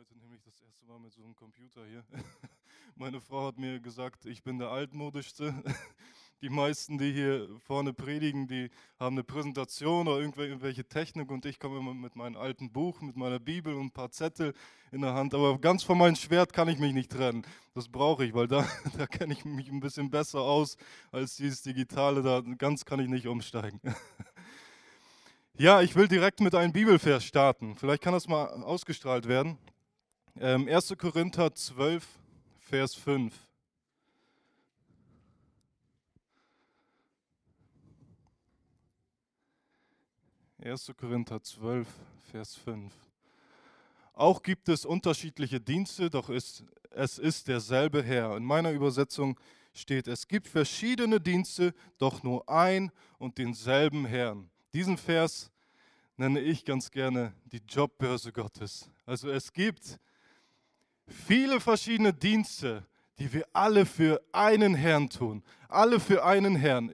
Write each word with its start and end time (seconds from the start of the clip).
heute 0.00 0.18
nämlich 0.18 0.40
das 0.42 0.58
erste 0.62 0.86
Mal 0.86 0.98
mit 0.98 1.12
so 1.12 1.22
einem 1.22 1.36
Computer 1.36 1.84
hier. 1.84 2.02
Meine 2.96 3.20
Frau 3.20 3.48
hat 3.48 3.58
mir 3.58 3.80
gesagt, 3.80 4.24
ich 4.24 4.42
bin 4.42 4.58
der 4.58 4.70
altmodischste. 4.70 5.52
Die 6.40 6.48
meisten, 6.48 6.96
die 6.96 7.12
hier 7.12 7.50
vorne 7.66 7.92
predigen, 7.92 8.46
die 8.48 8.70
haben 8.98 9.16
eine 9.16 9.24
Präsentation 9.24 10.08
oder 10.08 10.20
irgendwelche 10.20 10.86
Technik 10.86 11.30
und 11.30 11.44
ich 11.44 11.58
komme 11.58 11.76
immer 11.76 11.92
mit 11.92 12.16
meinem 12.16 12.38
alten 12.38 12.72
Buch, 12.72 13.02
mit 13.02 13.14
meiner 13.14 13.38
Bibel 13.38 13.74
und 13.74 13.88
ein 13.88 13.90
paar 13.90 14.10
Zettel 14.10 14.54
in 14.90 15.02
der 15.02 15.12
Hand. 15.12 15.34
Aber 15.34 15.58
ganz 15.58 15.82
von 15.82 15.98
meinem 15.98 16.16
Schwert 16.16 16.54
kann 16.54 16.68
ich 16.68 16.78
mich 16.78 16.94
nicht 16.94 17.12
trennen. 17.12 17.42
Das 17.74 17.88
brauche 17.88 18.24
ich, 18.24 18.32
weil 18.32 18.48
da, 18.48 18.66
da 18.96 19.06
kenne 19.06 19.34
ich 19.34 19.44
mich 19.44 19.68
ein 19.70 19.80
bisschen 19.80 20.08
besser 20.08 20.40
aus 20.40 20.78
als 21.12 21.36
dieses 21.36 21.60
Digitale. 21.60 22.22
Da 22.22 22.40
ganz 22.56 22.86
kann 22.86 23.00
ich 23.00 23.08
nicht 23.10 23.26
umsteigen. 23.26 23.78
Ja, 25.58 25.82
ich 25.82 25.94
will 25.94 26.08
direkt 26.08 26.40
mit 26.40 26.54
einem 26.54 26.72
Bibelvers 26.72 27.22
starten. 27.22 27.76
Vielleicht 27.76 28.02
kann 28.02 28.14
das 28.14 28.26
mal 28.26 28.46
ausgestrahlt 28.62 29.28
werden. 29.28 29.58
1. 30.40 30.90
Ähm, 30.90 30.96
Korinther 30.96 31.54
12, 31.54 32.06
Vers 32.60 32.94
5. 32.94 33.34
Erste 40.58 40.94
Korinther 40.94 41.42
12, 41.42 41.86
Vers 42.30 42.56
5. 42.56 42.90
Auch 44.14 44.42
gibt 44.42 44.70
es 44.70 44.86
unterschiedliche 44.86 45.60
Dienste, 45.60 46.08
doch 46.08 46.30
ist, 46.30 46.64
es 46.90 47.18
ist 47.18 47.46
derselbe 47.46 48.02
Herr. 48.02 48.34
In 48.38 48.44
meiner 48.44 48.70
Übersetzung 48.70 49.38
steht, 49.74 50.08
es 50.08 50.26
gibt 50.26 50.48
verschiedene 50.48 51.20
Dienste, 51.20 51.74
doch 51.98 52.22
nur 52.22 52.48
ein 52.48 52.90
und 53.18 53.36
denselben 53.36 54.06
Herrn. 54.06 54.48
Diesen 54.72 54.96
Vers 54.96 55.50
nenne 56.16 56.40
ich 56.40 56.64
ganz 56.64 56.90
gerne 56.90 57.34
die 57.44 57.60
Jobbörse 57.68 58.32
Gottes. 58.32 58.88
Also 59.04 59.28
es 59.28 59.52
gibt 59.52 59.98
viele 61.10 61.60
verschiedene 61.60 62.12
Dienste, 62.12 62.86
die 63.18 63.32
wir 63.32 63.46
alle 63.52 63.84
für 63.84 64.20
einen 64.32 64.74
Herrn 64.74 65.10
tun. 65.10 65.42
Alle 65.68 66.00
für 66.00 66.24
einen 66.24 66.56
Herrn. 66.56 66.90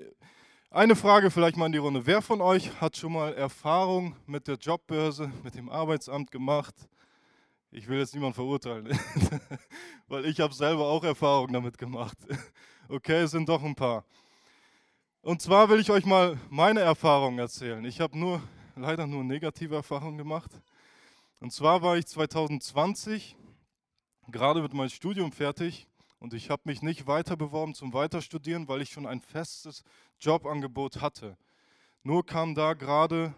Eine 0.70 0.96
Frage 0.96 1.30
vielleicht 1.30 1.56
mal 1.56 1.66
in 1.66 1.72
die 1.72 1.78
Runde. 1.78 2.04
Wer 2.04 2.20
von 2.20 2.40
euch 2.40 2.80
hat 2.80 2.96
schon 2.96 3.12
mal 3.12 3.32
Erfahrung 3.34 4.16
mit 4.26 4.48
der 4.48 4.56
Jobbörse, 4.56 5.30
mit 5.42 5.54
dem 5.54 5.70
Arbeitsamt 5.70 6.30
gemacht? 6.30 6.74
Ich 7.70 7.88
will 7.88 7.98
jetzt 7.98 8.14
niemanden 8.14 8.34
verurteilen, 8.34 8.88
weil 10.08 10.26
ich 10.26 10.40
habe 10.40 10.52
selber 10.52 10.86
auch 10.86 11.04
Erfahrung 11.04 11.52
damit 11.52 11.78
gemacht. 11.78 12.18
Okay, 12.88 13.22
es 13.22 13.32
sind 13.32 13.48
doch 13.48 13.64
ein 13.64 13.74
paar. 13.74 14.04
Und 15.20 15.42
zwar 15.42 15.68
will 15.68 15.80
ich 15.80 15.90
euch 15.90 16.06
mal 16.06 16.38
meine 16.50 16.78
Erfahrungen 16.78 17.40
erzählen. 17.40 17.84
Ich 17.84 18.00
habe 18.00 18.16
nur 18.16 18.40
leider 18.76 19.08
nur 19.08 19.24
negative 19.24 19.74
Erfahrungen 19.74 20.16
gemacht. 20.16 20.52
Und 21.40 21.52
zwar 21.52 21.82
war 21.82 21.96
ich 21.96 22.06
2020 22.06 23.34
gerade 24.32 24.62
mit 24.62 24.74
meinem 24.74 24.88
Studium 24.88 25.32
fertig 25.32 25.86
und 26.18 26.34
ich 26.34 26.50
habe 26.50 26.62
mich 26.64 26.82
nicht 26.82 27.06
weiter 27.06 27.36
beworben 27.36 27.74
zum 27.74 27.92
Weiterstudieren, 27.92 28.68
weil 28.68 28.82
ich 28.82 28.90
schon 28.90 29.06
ein 29.06 29.20
festes 29.20 29.84
Jobangebot 30.18 31.00
hatte. 31.00 31.36
Nur 32.02 32.24
kam 32.24 32.54
da 32.54 32.74
gerade 32.74 33.34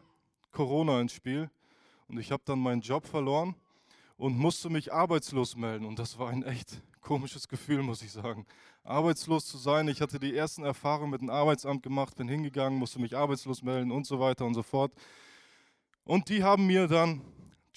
Corona 0.53 1.01
ins 1.01 1.13
Spiel 1.13 1.51
und 2.09 2.19
ich 2.19 2.33
habe 2.33 2.43
dann 2.45 2.59
meinen 2.59 2.81
Job 2.81 3.07
verloren 3.07 3.55
und 4.17 4.39
musste 4.39 4.71
mich 4.71 4.93
arbeitslos 4.93 5.57
melden. 5.57 5.85
Und 5.85 5.99
das 5.99 6.19
war 6.19 6.31
ein 6.31 6.43
echt 6.43 6.83
komisches 7.01 7.49
Gefühl, 7.49 7.83
muss 7.83 8.03
ich 8.03 8.13
sagen. 8.13 8.47
Arbeitslos 8.85 9.47
zu 9.47 9.59
sein. 9.59 9.89
Ich 9.89 10.01
hatte 10.01 10.19
die 10.19 10.35
ersten 10.35 10.65
Erfahrungen 10.65 11.11
mit 11.11 11.21
dem 11.21 11.31
Arbeitsamt 11.31 11.83
gemacht, 11.83 12.17
bin 12.17 12.29
hingegangen, 12.29 12.79
musste 12.79 13.01
mich 13.01 13.17
arbeitslos 13.17 13.63
melden 13.63 13.91
und 13.91 14.07
so 14.07 14.19
weiter 14.21 14.45
und 14.45 14.55
so 14.55 14.63
fort. 14.63 14.93
Und 16.05 16.29
die 16.29 16.43
haben 16.43 16.67
mir 16.67 16.87
dann 16.87 17.23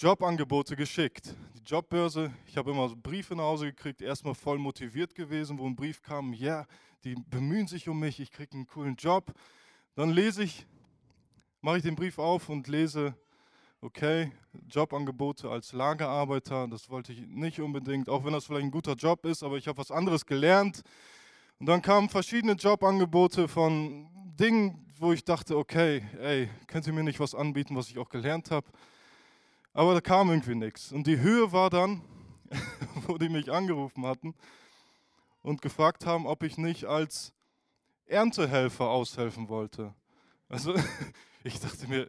Jobangebote 0.02 0.76
geschickt. 0.76 1.36
Die 1.54 1.62
Jobbörse, 1.64 2.34
ich 2.48 2.58
habe 2.58 2.72
immer 2.72 2.90
Briefe 2.90 3.36
nach 3.36 3.44
Hause 3.44 3.68
gekriegt, 3.68 4.02
erstmal 4.02 4.34
voll 4.34 4.58
motiviert 4.58 5.14
gewesen, 5.14 5.60
wo 5.60 5.68
ein 5.68 5.76
Brief 5.76 6.02
kam, 6.02 6.34
ja, 6.34 6.56
yeah, 6.56 6.68
die 7.04 7.14
bemühen 7.14 7.68
sich 7.68 7.88
um 7.88 8.00
mich, 8.00 8.20
ich 8.20 8.32
kriege 8.32 8.54
einen 8.56 8.66
coolen 8.66 8.96
Job. 8.96 9.32
Dann 9.94 10.10
lese 10.10 10.42
ich, 10.42 10.66
mache 11.62 11.78
ich 11.78 11.84
den 11.84 11.96
Brief 11.96 12.18
auf 12.18 12.50
und 12.50 12.68
lese, 12.68 13.14
okay, 13.80 14.32
Jobangebote 14.72 15.52
als 15.52 15.72
Lagerarbeiter, 15.72 16.68
das 16.68 16.90
wollte 16.90 17.14
ich 17.14 17.28
nicht 17.28 17.60
unbedingt, 17.60 18.10
auch 18.10 18.26
wenn 18.26 18.34
das 18.34 18.46
vielleicht 18.46 18.66
ein 18.66 18.72
guter 18.72 18.96
Job 18.96 19.24
ist, 19.28 19.44
aber 19.44 19.58
ich 19.58 19.68
habe 19.68 19.78
was 19.78 19.92
anderes 19.92 20.26
gelernt. 20.26 20.82
Und 21.60 21.68
dann 21.68 21.84
kamen 21.84 22.10
verschiedene 22.10 22.54
Jobangebote 22.54 23.48
von 23.48 24.08
Dingen, 24.40 24.84
wo 24.98 25.14
ich 25.14 25.24
dachte, 25.24 25.56
okay, 25.56 26.02
ey, 26.20 26.50
könnt 26.66 26.88
ihr 26.88 26.94
mir 26.94 27.04
nicht 27.04 27.20
was 27.20 27.36
anbieten, 27.36 27.76
was 27.76 27.88
ich 27.92 28.00
auch 28.00 28.10
gelernt 28.10 28.50
habe? 28.50 28.66
Aber 29.74 29.94
da 29.94 30.02
kam 30.02 30.30
irgendwie 30.30 30.56
nichts. 30.56 30.92
Und 30.92 31.08
die 31.08 31.20
Höhe 31.20 31.52
war 31.52 31.70
dann, 31.70 32.02
wo 33.08 33.18
die 33.18 33.30
mich 33.30 33.52
angerufen 33.52 34.06
hatten 34.06 34.36
und 35.42 35.62
gefragt 35.62 36.06
haben, 36.06 36.26
ob 36.26 36.44
ich 36.44 36.58
nicht 36.58 36.86
als 36.86 37.34
Erntehelfer 38.06 38.90
aushelfen 38.90 39.48
wollte. 39.48 39.94
Also 40.50 40.76
ich 41.44 41.60
dachte 41.60 41.88
mir, 41.88 42.08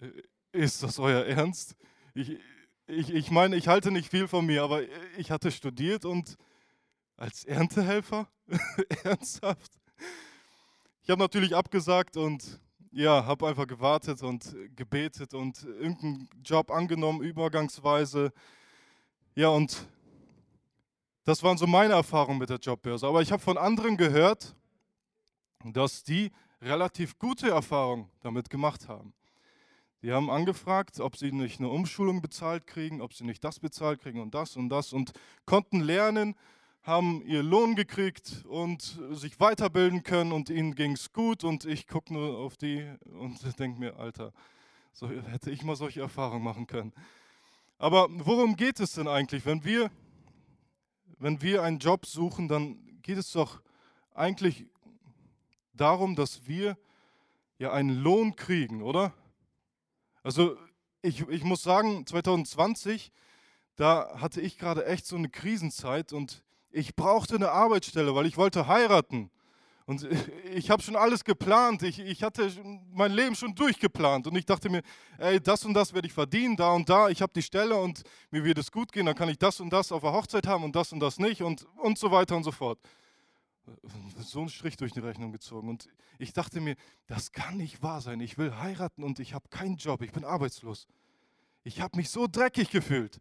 ist 0.51 0.83
das 0.83 0.99
euer 0.99 1.25
Ernst? 1.25 1.77
Ich, 2.15 2.39
ich, 2.87 3.15
ich 3.15 3.31
meine, 3.31 3.57
ich 3.57 3.69
halte 3.69 3.91
nicht 3.91 4.11
viel 4.11 4.27
von 4.27 4.45
mir, 4.45 4.65
aber 4.65 4.83
ich 5.17 5.31
hatte 5.31 5.51
studiert 5.53 6.05
und 6.05 6.37
als 7.17 7.45
Erntehelfer? 7.45 8.29
Ernsthaft? 9.05 9.73
Ich 11.03 11.11
habe 11.11 11.21
natürlich 11.21 11.55
abgesagt 11.55 12.17
und 12.17 12.61
ja, 12.93 13.25
habe 13.25 13.49
einfach 13.49 13.67
gewartet 13.67 14.23
und 14.23 14.55
gebetet 14.77 15.35
und 15.35 15.65
irgendeinen 15.65 16.29
Job 16.45 16.71
angenommen, 16.71 17.23
übergangsweise. 17.23 18.33
Ja, 19.35 19.49
und 19.49 19.89
das 21.25 21.43
waren 21.43 21.57
so 21.57 21.67
meine 21.67 21.95
Erfahrungen 21.95 22.39
mit 22.39 22.51
der 22.51 22.59
Jobbörse. 22.59 23.07
Aber 23.07 23.23
ich 23.23 23.33
habe 23.33 23.43
von 23.43 23.57
anderen 23.57 23.97
gehört, 23.97 24.55
dass 25.65 26.05
die 26.05 26.31
relativ 26.61 27.19
gute 27.19 27.51
Erfahrungen 27.51 28.11
damit 28.21 28.51
gemacht 28.51 28.89
haben. 28.89 29.15
Die 30.03 30.13
haben 30.13 30.31
angefragt, 30.31 30.99
ob 31.01 31.17
sie 31.17 31.31
nicht 31.31 31.61
eine 31.61 31.69
Umschulung 31.69 32.21
bezahlt 32.21 32.67
kriegen, 32.67 33.01
ob 33.01 33.15
sie 33.15 33.25
nicht 33.25 33.43
das 33.45 33.61
bezahlt 33.61 34.01
kriegen 34.01 34.21
und 34.21 34.35
das 34.35 34.57
und 34.57 34.69
das 34.69 34.93
und 34.93 35.13
konnten 35.47 35.81
lernen, 35.81 36.35
haben 36.83 37.23
ihr 37.27 37.43
Lohn 37.43 37.77
gekriegt 37.77 38.45
und 38.49 38.99
sich 39.13 39.39
weiterbilden 39.39 40.03
können 40.03 40.33
und 40.33 40.51
ihnen 40.51 40.75
ging 40.75 40.93
es 40.93 41.13
gut 41.13 41.45
und 41.45 41.65
ich 41.65 41.87
gucke 41.87 42.13
nur 42.13 42.39
auf 42.39 42.57
die 42.57 42.85
und 43.05 43.39
denke 43.59 43.79
mir, 43.79 43.97
Alter, 43.97 44.33
so 44.93 45.09
hätte 45.09 45.51
ich 45.51 45.63
mal 45.63 45.77
solche 45.77 46.01
Erfahrungen 46.01 46.43
machen 46.43 46.67
können. 46.67 46.93
Aber 47.79 48.09
worum 48.11 48.57
geht 48.57 48.81
es 48.81 48.95
denn 48.95 49.09
eigentlich? 49.09 49.47
Wenn 49.47 49.65
wir, 49.65 49.91
wenn 51.19 51.41
wir 51.41 51.63
einen 51.63 51.79
Job 51.79 52.05
suchen, 52.05 52.49
dann 52.49 53.01
geht 53.03 53.19
es 53.19 53.31
doch 53.33 53.63
eigentlich 54.13 54.67
darum, 55.73 56.17
dass 56.17 56.47
wir 56.47 56.77
ja 57.59 57.73
einen 57.73 58.03
Lohn 58.03 58.35
kriegen, 58.35 58.83
oder? 58.83 59.15
Also 60.25 60.57
ich, 61.01 61.29
ich 61.29 61.45
muss 61.45 61.63
sagen, 61.63 62.07
2020, 62.07 63.13
da 63.77 64.21
hatte 64.21 64.41
ich 64.41 64.59
gerade 64.59 64.85
echt 64.87 65.07
so 65.07 65.17
eine 65.17 65.29
Krisenzeit 65.29 66.13
und 66.13 66.43
ich 66.73 66.97
brauchte 66.97 67.37
eine 67.37 67.51
Arbeitsstelle, 67.51 68.15
weil 68.15 68.27
ich 68.27 68.37
wollte 68.37 68.67
heiraten. 68.67 69.31
Und 69.85 70.09
ich 70.55 70.71
habe 70.71 70.83
schon 70.83 70.97
alles 70.97 71.25
geplant. 71.25 71.83
Ich, 71.83 71.99
ich 71.99 72.23
hatte 72.23 72.51
mein 72.93 73.13
Leben 73.13 73.35
schon 73.35 73.55
durchgeplant. 73.55 74.27
Und 74.27 74.37
ich 74.37 74.47
dachte 74.47 74.71
mir, 74.71 74.83
ey, 75.19 75.41
das 75.41 75.65
und 75.65 75.75
das 75.75 75.93
werde 75.93 76.09
ich 76.09 76.15
verdienen, 76.15 76.57
da 76.57 76.73
und 76.73 76.89
da. 76.89 77.09
Ich 77.09 77.23
habe 77.23 77.33
die 77.35 77.43
Stelle 77.43 77.77
und 77.77 78.03
mir 78.31 78.43
wird 78.45 78.59
es 78.59 78.73
gut 78.73 78.91
gehen. 78.91 79.07
Dann 79.07 79.15
kann 79.15 79.29
ich 79.29 79.39
das 79.39 79.61
und 79.61 79.71
das 79.71 79.93
auf 79.93 80.03
der 80.03 80.13
Hochzeit 80.13 80.47
haben 80.47 80.65
und 80.65 80.75
das 80.75 80.93
und 80.93 81.01
das 81.01 81.19
nicht 81.19 81.43
und, 81.43 81.67
und 81.77 81.99
so 81.99 82.11
weiter 82.11 82.37
und 82.37 82.45
so 82.45 82.53
fort. 82.53 82.79
So 84.19 84.41
ein 84.41 84.49
Strich 84.49 84.77
durch 84.77 84.93
die 84.93 85.01
Rechnung 85.01 85.31
gezogen. 85.31 85.69
Und 85.69 85.89
ich 86.19 86.33
dachte 86.33 86.61
mir, 86.61 86.75
das 87.07 87.33
kann 87.33 87.59
nicht 87.59 87.83
wahr 87.83 88.01
sein. 88.01 88.21
Ich 88.21 88.39
will 88.39 88.57
heiraten 88.57 89.05
und 89.05 89.21
ich 89.21 89.35
habe 89.35 89.49
keinen 89.51 89.77
Job. 89.77 90.03
Ich 90.03 90.13
bin 90.13 90.25
arbeitslos. 90.25 90.89
Ich 91.65 91.81
habe 91.81 91.97
mich 91.97 92.11
so 92.11 92.27
dreckig 92.27 92.71
gefühlt 92.71 93.21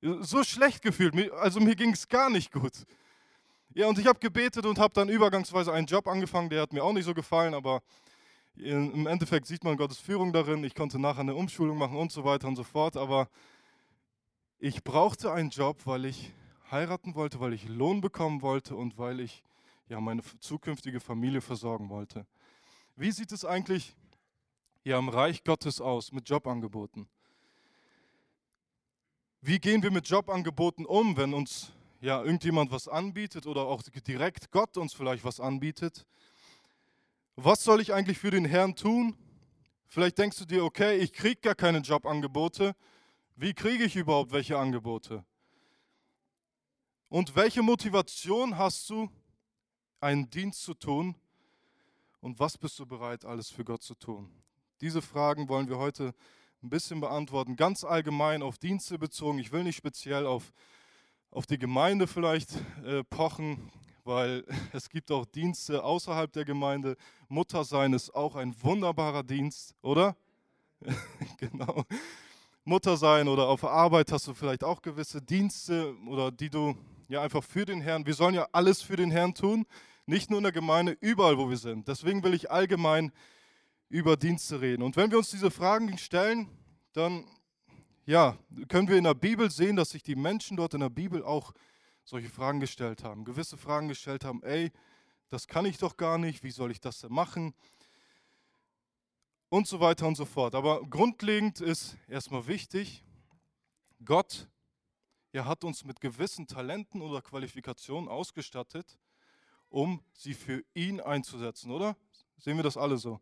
so 0.00 0.42
schlecht 0.44 0.82
gefühlt. 0.82 1.14
Also 1.32 1.60
mir 1.60 1.74
ging 1.74 1.92
es 1.92 2.08
gar 2.08 2.30
nicht 2.30 2.52
gut. 2.52 2.86
Ja, 3.74 3.86
und 3.86 3.98
ich 3.98 4.06
habe 4.06 4.18
gebetet 4.18 4.66
und 4.66 4.78
habe 4.78 4.92
dann 4.94 5.08
übergangsweise 5.08 5.72
einen 5.72 5.86
Job 5.86 6.08
angefangen, 6.08 6.50
der 6.50 6.62
hat 6.62 6.72
mir 6.72 6.82
auch 6.82 6.92
nicht 6.92 7.04
so 7.04 7.14
gefallen, 7.14 7.54
aber 7.54 7.82
im 8.56 9.06
Endeffekt 9.06 9.46
sieht 9.46 9.62
man 9.62 9.76
Gottes 9.76 9.98
Führung 9.98 10.32
darin. 10.32 10.64
Ich 10.64 10.74
konnte 10.74 10.98
nachher 10.98 11.20
eine 11.20 11.34
Umschulung 11.34 11.78
machen 11.78 11.96
und 11.96 12.10
so 12.10 12.24
weiter 12.24 12.48
und 12.48 12.56
so 12.56 12.64
fort, 12.64 12.96
aber 12.96 13.28
ich 14.58 14.82
brauchte 14.82 15.32
einen 15.32 15.50
Job, 15.50 15.86
weil 15.86 16.04
ich 16.04 16.32
heiraten 16.70 17.14
wollte, 17.14 17.40
weil 17.40 17.52
ich 17.52 17.68
Lohn 17.68 18.00
bekommen 18.00 18.42
wollte 18.42 18.74
und 18.74 18.98
weil 18.98 19.20
ich 19.20 19.42
ja 19.88 20.00
meine 20.00 20.22
zukünftige 20.40 21.00
Familie 21.00 21.40
versorgen 21.40 21.88
wollte. 21.88 22.26
Wie 22.96 23.12
sieht 23.12 23.32
es 23.32 23.44
eigentlich 23.44 23.96
ja 24.84 24.98
im 24.98 25.08
Reich 25.08 25.44
Gottes 25.44 25.80
aus 25.80 26.12
mit 26.12 26.28
Jobangeboten? 26.28 27.08
Wie 29.42 29.58
gehen 29.58 29.82
wir 29.82 29.90
mit 29.90 30.06
Jobangeboten 30.06 30.84
um, 30.84 31.16
wenn 31.16 31.32
uns 31.32 31.72
ja 32.02 32.22
irgendjemand 32.22 32.70
was 32.70 32.88
anbietet 32.88 33.46
oder 33.46 33.62
auch 33.62 33.82
direkt 33.82 34.50
Gott 34.50 34.76
uns 34.76 34.92
vielleicht 34.92 35.24
was 35.24 35.40
anbietet? 35.40 36.06
Was 37.36 37.64
soll 37.64 37.80
ich 37.80 37.94
eigentlich 37.94 38.18
für 38.18 38.30
den 38.30 38.44
Herrn 38.44 38.76
tun? 38.76 39.16
Vielleicht 39.86 40.18
denkst 40.18 40.36
du 40.36 40.44
dir, 40.44 40.62
okay, 40.62 40.98
ich 40.98 41.14
kriege 41.14 41.40
gar 41.40 41.54
keine 41.54 41.78
Jobangebote. 41.78 42.76
Wie 43.34 43.54
kriege 43.54 43.84
ich 43.84 43.96
überhaupt 43.96 44.30
welche 44.30 44.58
Angebote? 44.58 45.24
Und 47.08 47.34
welche 47.34 47.62
Motivation 47.62 48.58
hast 48.58 48.90
du, 48.90 49.08
einen 50.00 50.28
Dienst 50.28 50.62
zu 50.62 50.74
tun? 50.74 51.14
Und 52.20 52.38
was 52.38 52.58
bist 52.58 52.78
du 52.78 52.84
bereit, 52.84 53.24
alles 53.24 53.48
für 53.48 53.64
Gott 53.64 53.82
zu 53.82 53.94
tun? 53.94 54.30
Diese 54.82 55.00
Fragen 55.00 55.48
wollen 55.48 55.70
wir 55.70 55.78
heute 55.78 56.14
ein 56.62 56.68
bisschen 56.68 57.00
beantworten, 57.00 57.56
ganz 57.56 57.84
allgemein 57.84 58.42
auf 58.42 58.58
Dienste 58.58 58.98
bezogen. 58.98 59.38
Ich 59.38 59.52
will 59.52 59.64
nicht 59.64 59.76
speziell 59.76 60.26
auf, 60.26 60.52
auf 61.30 61.46
die 61.46 61.58
Gemeinde 61.58 62.06
vielleicht 62.06 62.50
äh, 62.84 63.02
pochen, 63.04 63.70
weil 64.04 64.44
es 64.72 64.88
gibt 64.90 65.10
auch 65.10 65.24
Dienste 65.24 65.82
außerhalb 65.82 66.32
der 66.32 66.44
Gemeinde. 66.44 66.96
Mutter 67.28 67.64
sein 67.64 67.92
ist 67.92 68.14
auch 68.14 68.36
ein 68.36 68.54
wunderbarer 68.62 69.22
Dienst, 69.22 69.74
oder? 69.82 70.16
genau. 71.38 71.84
Mutter 72.64 72.96
sein 72.96 73.26
oder 73.26 73.48
auf 73.48 73.64
Arbeit 73.64 74.12
hast 74.12 74.28
du 74.28 74.34
vielleicht 74.34 74.62
auch 74.62 74.82
gewisse 74.82 75.22
Dienste 75.22 75.94
oder 76.06 76.30
die 76.30 76.50
du 76.50 76.76
ja 77.08 77.22
einfach 77.22 77.42
für 77.42 77.64
den 77.64 77.80
Herrn, 77.80 78.06
wir 78.06 78.14
sollen 78.14 78.34
ja 78.34 78.46
alles 78.52 78.82
für 78.82 78.96
den 78.96 79.10
Herrn 79.10 79.34
tun, 79.34 79.66
nicht 80.06 80.30
nur 80.30 80.38
in 80.38 80.44
der 80.44 80.52
Gemeinde, 80.52 80.96
überall 81.00 81.38
wo 81.38 81.48
wir 81.48 81.56
sind. 81.56 81.88
Deswegen 81.88 82.22
will 82.22 82.34
ich 82.34 82.50
allgemein 82.50 83.12
über 83.90 84.16
Dienste 84.16 84.60
reden. 84.60 84.82
Und 84.82 84.96
wenn 84.96 85.10
wir 85.10 85.18
uns 85.18 85.30
diese 85.30 85.50
Fragen 85.50 85.98
stellen, 85.98 86.48
dann 86.92 87.26
ja, 88.06 88.38
können 88.68 88.88
wir 88.88 88.96
in 88.96 89.04
der 89.04 89.14
Bibel 89.14 89.50
sehen, 89.50 89.76
dass 89.76 89.90
sich 89.90 90.02
die 90.02 90.14
Menschen 90.16 90.56
dort 90.56 90.74
in 90.74 90.80
der 90.80 90.88
Bibel 90.88 91.22
auch 91.22 91.52
solche 92.04 92.30
Fragen 92.30 92.60
gestellt 92.60 93.04
haben, 93.04 93.24
gewisse 93.24 93.56
Fragen 93.56 93.88
gestellt 93.88 94.24
haben, 94.24 94.42
ey, 94.42 94.72
das 95.28 95.46
kann 95.46 95.66
ich 95.66 95.78
doch 95.78 95.96
gar 95.96 96.18
nicht, 96.18 96.42
wie 96.42 96.50
soll 96.50 96.70
ich 96.70 96.80
das 96.80 97.00
denn 97.00 97.12
machen? 97.12 97.54
Und 99.48 99.66
so 99.66 99.80
weiter 99.80 100.06
und 100.06 100.16
so 100.16 100.24
fort. 100.24 100.54
Aber 100.54 100.82
grundlegend 100.88 101.60
ist 101.60 101.96
erstmal 102.08 102.46
wichtig, 102.46 103.04
Gott, 104.04 104.48
er 105.32 105.44
hat 105.44 105.64
uns 105.64 105.84
mit 105.84 106.00
gewissen 106.00 106.46
Talenten 106.46 107.02
oder 107.02 107.22
Qualifikationen 107.22 108.08
ausgestattet, 108.08 108.98
um 109.68 110.02
sie 110.12 110.34
für 110.34 110.64
ihn 110.74 111.00
einzusetzen, 111.00 111.70
oder? 111.70 111.96
Sehen 112.38 112.56
wir 112.56 112.64
das 112.64 112.76
alle 112.76 112.96
so? 112.96 113.20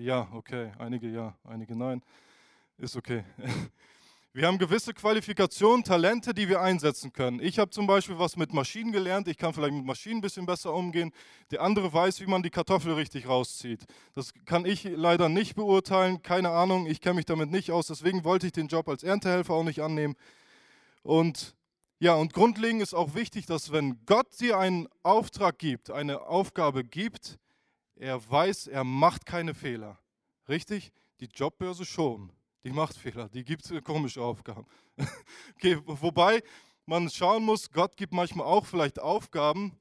Ja, 0.00 0.28
okay, 0.32 0.70
einige 0.78 1.08
ja, 1.08 1.34
einige 1.42 1.74
nein. 1.74 2.02
Ist 2.76 2.96
okay. 2.96 3.24
Wir 4.32 4.46
haben 4.46 4.58
gewisse 4.58 4.94
Qualifikationen, 4.94 5.82
Talente, 5.82 6.32
die 6.32 6.48
wir 6.48 6.60
einsetzen 6.60 7.12
können. 7.12 7.40
Ich 7.40 7.58
habe 7.58 7.70
zum 7.70 7.88
Beispiel 7.88 8.18
was 8.20 8.36
mit 8.36 8.52
Maschinen 8.52 8.92
gelernt. 8.92 9.26
Ich 9.26 9.36
kann 9.36 9.52
vielleicht 9.52 9.72
mit 9.74 9.84
Maschinen 9.84 10.18
ein 10.18 10.20
bisschen 10.20 10.46
besser 10.46 10.72
umgehen. 10.72 11.12
Der 11.50 11.62
andere 11.62 11.92
weiß, 11.92 12.20
wie 12.20 12.26
man 12.26 12.44
die 12.44 12.50
Kartoffel 12.50 12.92
richtig 12.92 13.26
rauszieht. 13.26 13.86
Das 14.14 14.32
kann 14.44 14.64
ich 14.64 14.84
leider 14.84 15.28
nicht 15.28 15.56
beurteilen. 15.56 16.22
Keine 16.22 16.50
Ahnung, 16.50 16.86
ich 16.86 17.00
kenne 17.00 17.16
mich 17.16 17.24
damit 17.24 17.50
nicht 17.50 17.72
aus. 17.72 17.88
Deswegen 17.88 18.22
wollte 18.22 18.46
ich 18.46 18.52
den 18.52 18.68
Job 18.68 18.88
als 18.88 19.02
Erntehelfer 19.02 19.54
auch 19.54 19.64
nicht 19.64 19.80
annehmen. 19.80 20.14
Und 21.02 21.56
ja, 21.98 22.14
und 22.14 22.32
grundlegend 22.32 22.82
ist 22.82 22.94
auch 22.94 23.16
wichtig, 23.16 23.46
dass 23.46 23.72
wenn 23.72 23.98
Gott 24.06 24.38
dir 24.38 24.58
einen 24.58 24.86
Auftrag 25.02 25.58
gibt, 25.58 25.90
eine 25.90 26.20
Aufgabe 26.20 26.84
gibt, 26.84 27.40
er 27.98 28.30
weiß, 28.30 28.68
er 28.68 28.84
macht 28.84 29.26
keine 29.26 29.54
Fehler. 29.54 29.98
Richtig? 30.48 30.92
Die 31.20 31.26
Jobbörse 31.26 31.84
schon. 31.84 32.32
Die 32.64 32.70
macht 32.70 32.96
Fehler, 32.96 33.28
die 33.28 33.44
gibt 33.44 33.72
komische 33.84 34.20
Aufgaben. 34.20 34.66
okay, 35.54 35.78
wobei 35.84 36.42
man 36.86 37.08
schauen 37.08 37.44
muss, 37.44 37.70
Gott 37.70 37.96
gibt 37.96 38.12
manchmal 38.12 38.46
auch 38.46 38.66
vielleicht 38.66 38.98
Aufgaben, 38.98 39.78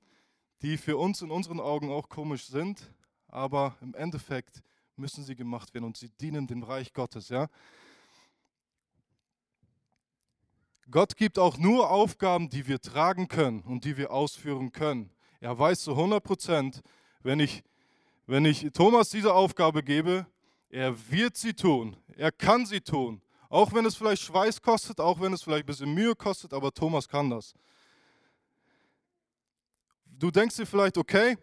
die 0.61 0.77
für 0.77 0.97
uns 0.97 1.21
in 1.21 1.31
unseren 1.31 1.59
Augen 1.59 1.91
auch 1.91 2.07
komisch 2.07 2.45
sind, 2.45 2.91
aber 3.27 3.75
im 3.81 3.93
Endeffekt 3.95 4.61
müssen 4.95 5.23
sie 5.23 5.35
gemacht 5.35 5.73
werden 5.73 5.85
und 5.85 5.97
sie 5.97 6.09
dienen 6.09 6.47
dem 6.47 6.63
Reich 6.63 6.93
Gottes, 6.93 7.29
ja? 7.29 7.47
Gott 10.89 11.17
gibt 11.17 11.37
auch 11.37 11.57
nur 11.57 11.89
Aufgaben, 11.89 12.49
die 12.49 12.67
wir 12.67 12.79
tragen 12.79 13.27
können 13.27 13.61
und 13.61 13.83
die 13.83 13.97
wir 13.97 14.11
ausführen 14.11 14.71
können. 14.71 15.11
Er 15.41 15.59
weiß 15.59 15.81
zu 15.81 15.91
100 15.91 16.23
Prozent, 16.23 16.81
wenn 17.21 17.41
ich, 17.41 17.63
wenn 18.27 18.45
ich 18.45 18.69
Thomas 18.73 19.09
diese 19.09 19.33
Aufgabe 19.33 19.81
gebe, 19.81 20.27
er 20.69 20.95
wird 21.09 21.37
sie 21.37 21.53
tun. 21.53 21.97
Er 22.15 22.31
kann 22.31 22.65
sie 22.65 22.81
tun. 22.81 23.21
Auch 23.49 23.73
wenn 23.73 23.85
es 23.85 23.95
vielleicht 23.95 24.21
Schweiß 24.21 24.61
kostet, 24.61 24.99
auch 24.99 25.21
wenn 25.21 25.31
es 25.31 25.41
vielleicht 25.41 25.63
ein 25.63 25.67
bisschen 25.67 25.93
Mühe 25.93 26.13
kostet, 26.13 26.53
aber 26.53 26.73
Thomas 26.73 27.07
kann 27.07 27.29
das. 27.29 27.55
Du 30.05 30.29
denkst 30.29 30.57
dir 30.57 30.65
vielleicht, 30.65 30.97
okay, 30.97 31.37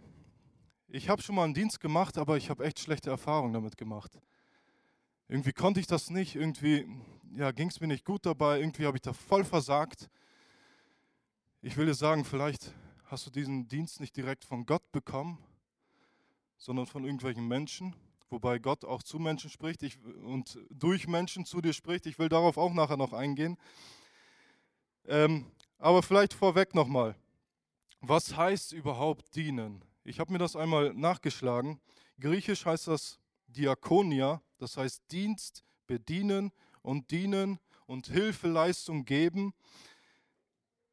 ich 0.88 1.08
habe 1.08 1.22
schon 1.22 1.34
mal 1.34 1.44
einen 1.44 1.54
Dienst 1.54 1.80
gemacht, 1.80 2.18
aber 2.18 2.36
ich 2.36 2.50
habe 2.50 2.64
echt 2.64 2.78
schlechte 2.78 3.08
Erfahrungen 3.08 3.54
damit 3.54 3.76
gemacht. 3.78 4.20
Irgendwie 5.28 5.52
konnte 5.52 5.80
ich 5.80 5.86
das 5.86 6.10
nicht, 6.10 6.34
irgendwie 6.34 6.86
ja, 7.36 7.50
ging 7.50 7.68
es 7.68 7.80
mir 7.80 7.86
nicht 7.86 8.04
gut 8.04 8.26
dabei, 8.26 8.60
irgendwie 8.60 8.86
habe 8.86 8.96
ich 8.96 9.02
da 9.02 9.12
voll 9.12 9.44
versagt. 9.44 10.10
Ich 11.62 11.76
will 11.76 11.86
dir 11.86 11.94
sagen, 11.94 12.24
vielleicht 12.24 12.72
hast 13.06 13.26
du 13.26 13.30
diesen 13.30 13.66
Dienst 13.68 14.00
nicht 14.00 14.16
direkt 14.16 14.44
von 14.44 14.66
Gott 14.66 14.92
bekommen, 14.92 15.38
sondern 16.64 16.86
von 16.86 17.04
irgendwelchen 17.04 17.46
Menschen 17.46 17.94
wobei 18.34 18.58
Gott 18.58 18.84
auch 18.84 19.02
zu 19.04 19.20
Menschen 19.20 19.48
spricht 19.48 19.84
ich, 19.84 19.96
und 20.24 20.58
durch 20.68 21.06
Menschen 21.06 21.44
zu 21.44 21.60
dir 21.60 21.72
spricht. 21.72 22.04
Ich 22.06 22.18
will 22.18 22.28
darauf 22.28 22.58
auch 22.58 22.74
nachher 22.74 22.96
noch 22.96 23.12
eingehen. 23.12 23.56
Ähm, 25.06 25.46
aber 25.78 26.02
vielleicht 26.02 26.34
vorweg 26.34 26.74
nochmal, 26.74 27.14
was 28.00 28.36
heißt 28.36 28.72
überhaupt 28.72 29.36
dienen? 29.36 29.84
Ich 30.02 30.18
habe 30.18 30.32
mir 30.32 30.38
das 30.38 30.56
einmal 30.56 30.92
nachgeschlagen. 30.94 31.80
Griechisch 32.18 32.66
heißt 32.66 32.88
das 32.88 33.20
Diakonia, 33.46 34.42
das 34.58 34.76
heißt 34.76 35.04
Dienst, 35.12 35.62
bedienen 35.86 36.50
und 36.82 37.12
dienen 37.12 37.60
und 37.86 38.08
Hilfeleistung 38.08 39.04
geben. 39.04 39.54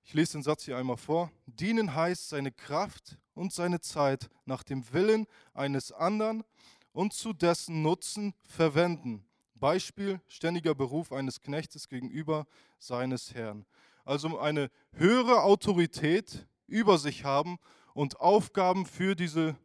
Ich 0.04 0.14
lese 0.14 0.34
den 0.34 0.44
Satz 0.44 0.66
hier 0.66 0.78
einmal 0.78 0.98
vor. 0.98 1.32
Dienen 1.46 1.96
heißt 1.96 2.30
seine 2.30 2.52
Kraft 2.52 3.18
und 3.34 3.54
seine 3.54 3.80
Zeit 3.80 4.30
nach 4.46 4.64
dem 4.64 4.92
Willen 4.94 5.28
eines 5.54 5.92
anderen 5.92 6.44
und 6.92 7.14
zu 7.14 7.34
dessen 7.34 7.82
Nutzen 7.82 8.34
verwenden. 8.44 9.26
Beispiel 9.56 10.20
ständiger 10.28 10.76
Beruf 10.76 11.12
eines 11.12 11.42
Knechtes 11.42 11.88
gegenüber 11.88 12.48
seines 12.80 13.34
Herrn. 13.34 13.66
Also 14.04 14.40
eine 14.40 14.72
höhere 14.94 15.44
Autorität 15.44 16.48
über 16.68 16.98
sich 16.98 17.24
haben 17.24 17.58
und 17.94 18.20
Aufgaben 18.20 18.86
für 18.86 19.16
diese, 19.16 19.56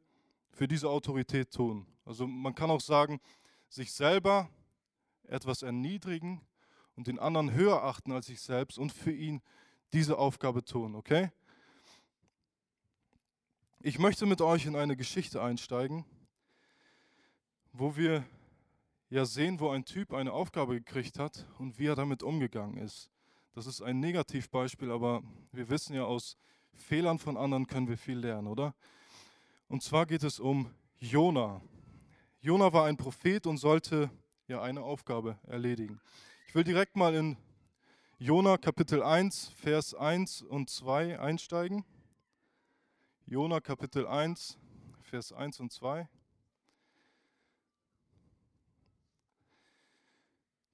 für 0.50 0.69
diese 0.69 0.91
Autorität 0.91 1.50
tun. 1.50 1.87
Also 2.05 2.27
man 2.27 2.55
kann 2.55 2.71
auch 2.71 2.81
sagen, 2.81 3.21
sich 3.69 3.93
selber 3.93 4.49
etwas 5.25 5.62
erniedrigen 5.62 6.41
und 6.94 7.06
den 7.06 7.19
anderen 7.19 7.53
höher 7.53 7.83
achten 7.83 8.12
als 8.12 8.27
sich 8.27 8.41
selbst 8.41 8.79
und 8.79 8.93
für 8.93 9.12
ihn 9.12 9.43
diese 9.93 10.19
Aufgabe 10.19 10.64
tun, 10.64 10.95
okay? 10.95 11.31
Ich 13.81 13.99
möchte 13.99 14.26
mit 14.26 14.40
euch 14.40 14.66
in 14.66 14.76
eine 14.76 14.97
Geschichte 14.97 15.43
einsteigen 15.43 16.05
wo 17.78 17.97
wir 17.97 18.25
ja 19.11 19.25
sehen, 19.25 19.61
wo 19.61 19.69
ein 19.69 19.85
Typ 19.85 20.14
eine 20.14 20.33
Aufgabe 20.33 20.75
gekriegt 20.75 21.19
hat 21.19 21.47
und 21.59 21.78
wie 21.78 21.87
er 21.87 21.95
damit 21.95 22.23
umgegangen 22.23 22.78
ist. 22.78 23.11
Das 23.55 23.66
ist 23.66 23.83
ein 23.83 24.00
Negativbeispiel, 24.00 24.90
aber 24.90 25.23
wir 25.52 25.69
wissen 25.69 25.95
ja, 25.95 26.05
aus 26.05 26.37
Fehlern 26.75 27.19
von 27.19 27.37
anderen 27.37 27.66
können 27.66 27.88
wir 27.88 27.99
viel 27.99 28.19
lernen, 28.19 28.49
oder? 28.49 28.75
Und 29.69 29.83
zwar 29.83 30.07
geht 30.07 30.23
es 30.23 30.40
um 30.40 30.71
Jona. 30.99 31.61
Jona 32.40 32.73
war 32.73 32.87
ein 32.87 32.97
Prophet 32.97 33.47
und 33.47 33.59
sollte 33.59 34.11
ja 34.49 34.62
eine 34.62 34.83
Aufgabe 34.83 35.38
erledigen. 35.47 36.00
Ich 36.49 36.55
will 36.55 36.64
direkt 36.64 36.97
mal 36.97 37.14
in 37.14 37.37
Jona 38.18 38.56
Kapitel 38.56 39.02
1, 39.02 39.49
Vers 39.56 39.92
1 39.92 40.40
und 40.40 40.70
2 40.70 41.20
einsteigen. 41.20 41.85
Jona 43.26 43.61
Kapitel 43.61 44.06
1, 44.06 44.56
Vers 45.02 45.35
1 45.35 45.61
und 45.61 45.70
2. 45.70 46.08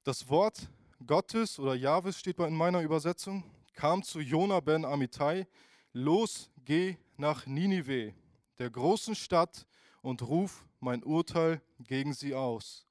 Das 0.05 0.29
Wort 0.29 0.71
Gottes 1.05 1.59
oder 1.59 1.75
Jahwes 1.75 2.21
steht 2.21 2.39
in 2.39 2.55
meiner 2.55 2.81
Übersetzung, 2.81 3.43
kam 3.75 4.05
zu 4.05 4.21
Jona 4.21 4.61
ben 4.61 4.85
Amittai, 4.85 5.49
los, 5.93 6.49
geh 6.65 6.97
nach 7.17 7.47
Ninive, 7.47 8.15
der 8.61 8.71
großen 8.71 9.17
Stadt, 9.17 9.67
und 10.01 10.23
ruf 10.23 10.65
mein 10.79 11.03
Urteil 11.03 11.61
gegen 11.81 12.15
sie 12.15 12.37
aus, 12.37 12.87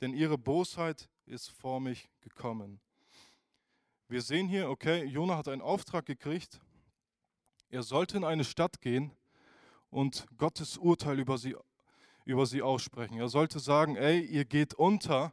denn 0.00 0.14
ihre 0.14 0.38
Bosheit 0.38 1.08
ist 1.24 1.50
vor 1.50 1.80
mich 1.80 2.08
gekommen. 2.20 2.80
Wir 4.08 4.22
sehen 4.22 4.46
hier, 4.46 4.70
okay, 4.70 5.02
Jona 5.02 5.36
hat 5.36 5.48
einen 5.48 5.62
Auftrag 5.62 6.06
gekriegt, 6.06 6.60
er 7.70 7.82
sollte 7.82 8.16
in 8.16 8.22
eine 8.22 8.44
Stadt 8.44 8.80
gehen 8.80 9.10
und 9.90 10.26
Gottes 10.38 10.78
Urteil 10.78 11.18
über 11.18 11.38
sie, 11.38 11.56
über 12.24 12.46
sie 12.46 12.62
aussprechen. 12.62 13.18
Er 13.18 13.28
sollte 13.28 13.58
sagen, 13.58 13.96
ey, 13.96 14.20
ihr 14.20 14.44
geht 14.44 14.74
unter, 14.74 15.32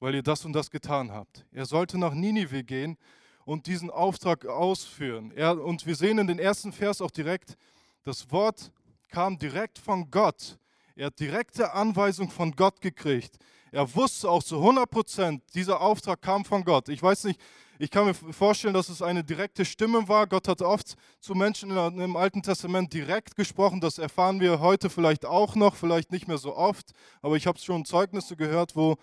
weil 0.00 0.14
ihr 0.14 0.22
das 0.22 0.46
und 0.46 0.54
das 0.54 0.70
getan 0.70 1.12
habt. 1.12 1.44
Er 1.52 1.66
sollte 1.66 1.98
nach 1.98 2.14
Ninive 2.14 2.64
gehen 2.64 2.96
und 3.44 3.66
diesen 3.66 3.90
Auftrag 3.90 4.46
ausführen. 4.46 5.30
Er, 5.32 5.62
und 5.62 5.84
wir 5.84 5.94
sehen 5.94 6.16
in 6.16 6.28
den 6.28 6.38
ersten 6.38 6.72
Vers 6.72 7.02
auch 7.02 7.10
direkt, 7.10 7.58
das 8.02 8.30
Wort 8.30 8.72
kam 9.08 9.38
direkt 9.38 9.78
von 9.78 10.10
Gott. 10.10 10.58
Er 10.94 11.08
hat 11.08 11.20
direkte 11.20 11.74
Anweisung 11.74 12.30
von 12.30 12.52
Gott 12.52 12.80
gekriegt. 12.80 13.36
Er 13.76 13.94
wusste 13.94 14.30
auch 14.30 14.42
zu 14.42 14.56
100 14.56 14.88
Prozent, 14.88 15.42
dieser 15.54 15.82
Auftrag 15.82 16.22
kam 16.22 16.46
von 16.46 16.64
Gott. 16.64 16.88
Ich 16.88 17.02
weiß 17.02 17.24
nicht, 17.24 17.38
Ich 17.78 17.90
kann 17.90 18.06
mir 18.06 18.14
vorstellen, 18.14 18.72
dass 18.72 18.88
es 18.88 19.02
eine 19.02 19.22
direkte 19.22 19.66
Stimme 19.66 20.08
war. 20.08 20.26
Gott 20.26 20.48
hat 20.48 20.62
oft 20.62 20.94
zu 21.20 21.34
Menschen 21.34 21.70
im 21.70 22.16
Alten 22.16 22.42
Testament 22.42 22.90
direkt 22.94 23.36
gesprochen. 23.36 23.82
Das 23.82 23.98
erfahren 23.98 24.40
wir 24.40 24.60
heute 24.60 24.88
vielleicht 24.88 25.26
auch 25.26 25.56
noch, 25.56 25.74
vielleicht 25.74 26.10
nicht 26.10 26.26
mehr 26.26 26.38
so 26.38 26.56
oft. 26.56 26.92
Aber 27.20 27.36
ich 27.36 27.46
habe 27.46 27.58
schon 27.58 27.84
Zeugnisse 27.84 28.34
gehört, 28.34 28.76
wo 28.76 28.96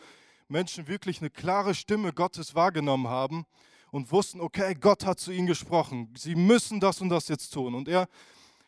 Menschen 0.48 0.88
wirklich 0.88 1.22
eine 1.22 1.30
klare 1.30 1.76
Stimme 1.76 2.14
Gottes 2.14 2.56
wahrgenommen 2.56 3.08
haben 3.08 3.46
und 3.92 4.12
wussten, 4.12 4.42
okay, 4.42 4.74
Gott 4.74 5.06
hat 5.06 5.20
zu 5.20 5.32
ihnen 5.32 5.46
gesprochen. 5.46 6.12
Sie 6.18 6.34
müssen 6.34 6.80
das 6.80 7.00
und 7.00 7.10
das 7.10 7.28
jetzt 7.28 7.54
tun. 7.54 7.76
Und 7.76 7.88
er 7.88 8.08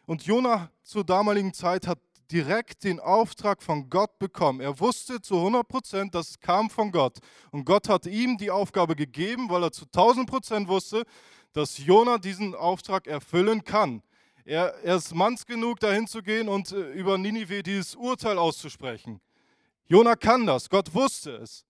und 0.05 0.23
Jona 0.23 0.69
zur 0.83 1.03
damaligen 1.03 1.51
Zeit 1.51 1.87
hat 1.87 1.97
direkt 2.31 2.83
den 2.83 2.99
Auftrag 2.99 3.61
von 3.61 3.89
Gott 3.89 4.19
bekommen. 4.19 4.59
Er 4.59 4.79
wusste 4.79 5.21
zu 5.21 5.35
100 5.37 5.67
Prozent, 5.67 6.15
dass 6.15 6.31
es 6.31 6.39
kam 6.39 6.69
von 6.69 6.91
Gott. 6.91 7.19
Und 7.51 7.65
Gott 7.65 7.89
hat 7.89 8.05
ihm 8.05 8.37
die 8.37 8.51
Aufgabe 8.51 8.95
gegeben, 8.95 9.49
weil 9.49 9.63
er 9.63 9.71
zu 9.71 9.85
1000 9.85 10.29
Prozent 10.29 10.67
wusste, 10.67 11.03
dass 11.53 11.77
Jona 11.77 12.17
diesen 12.17 12.55
Auftrag 12.55 13.07
erfüllen 13.07 13.63
kann. 13.63 14.01
Er, 14.43 14.75
er 14.83 14.97
ist 14.97 15.15
manns 15.15 15.45
genug, 15.45 15.79
dahin 15.79 16.05
zu 16.05 16.21
gehen 16.21 16.47
und 16.49 16.71
äh, 16.71 16.91
über 16.91 17.17
Ninive 17.17 17.63
dieses 17.63 17.95
Urteil 17.95 18.37
auszusprechen. 18.37 19.19
Jona 19.87 20.15
kann 20.15 20.45
das, 20.45 20.69
Gott 20.69 20.93
wusste 20.93 21.31
es. 21.37 21.65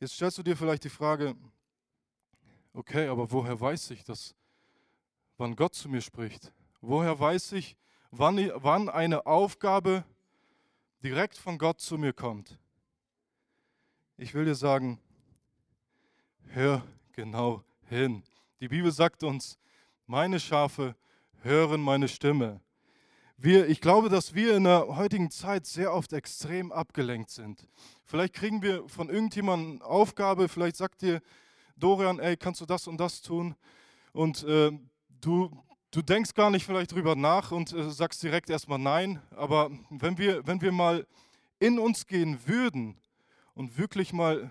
Jetzt 0.00 0.14
stellst 0.14 0.38
du 0.38 0.42
dir 0.42 0.56
vielleicht 0.56 0.84
die 0.84 0.90
Frage, 0.90 1.34
okay, 2.72 3.08
aber 3.08 3.30
woher 3.30 3.60
weiß 3.60 3.90
ich, 3.90 4.04
dass 4.04 4.34
wann 5.38 5.56
Gott 5.56 5.74
zu 5.74 5.88
mir 5.88 6.02
spricht? 6.02 6.52
Woher 6.80 7.18
weiß 7.18 7.52
ich, 7.52 7.76
wann, 8.10 8.50
wann 8.56 8.88
eine 8.88 9.24
Aufgabe 9.26 10.04
direkt 11.02 11.38
von 11.38 11.58
Gott 11.58 11.80
zu 11.80 11.96
mir 11.96 12.12
kommt? 12.12 12.58
Ich 14.16 14.34
will 14.34 14.44
dir 14.44 14.56
sagen, 14.56 15.00
hör 16.48 16.82
genau 17.12 17.62
hin. 17.88 18.22
Die 18.60 18.68
Bibel 18.68 18.90
sagt 18.90 19.22
uns, 19.22 19.58
meine 20.06 20.40
Schafe 20.40 20.96
hören 21.42 21.80
meine 21.80 22.08
Stimme. 22.08 22.60
Wir, 23.36 23.68
ich 23.68 23.80
glaube, 23.80 24.08
dass 24.08 24.34
wir 24.34 24.56
in 24.56 24.64
der 24.64 24.96
heutigen 24.96 25.30
Zeit 25.30 25.64
sehr 25.64 25.94
oft 25.94 26.12
extrem 26.12 26.72
abgelenkt 26.72 27.30
sind. 27.30 27.68
Vielleicht 28.04 28.34
kriegen 28.34 28.62
wir 28.62 28.88
von 28.88 29.08
irgendjemandem 29.08 29.80
Aufgabe, 29.82 30.48
vielleicht 30.48 30.74
sagt 30.74 31.02
dir 31.02 31.22
Dorian, 31.76 32.18
ey, 32.18 32.36
kannst 32.36 32.60
du 32.60 32.66
das 32.66 32.88
und 32.88 32.98
das 32.98 33.22
tun? 33.22 33.54
Und 34.12 34.42
äh, 34.42 34.72
du, 35.20 35.50
du 35.90 36.02
denkst 36.02 36.34
gar 36.34 36.50
nicht 36.50 36.66
vielleicht 36.66 36.92
drüber 36.92 37.16
nach 37.16 37.52
und 37.52 37.72
äh, 37.72 37.90
sagst 37.90 38.22
direkt 38.22 38.50
erstmal 38.50 38.78
nein, 38.78 39.20
aber 39.36 39.70
wenn 39.90 40.18
wir, 40.18 40.46
wenn 40.46 40.60
wir 40.60 40.72
mal 40.72 41.06
in 41.58 41.78
uns 41.78 42.06
gehen 42.06 42.38
würden 42.46 42.96
und 43.54 43.78
wirklich 43.78 44.12
mal 44.12 44.50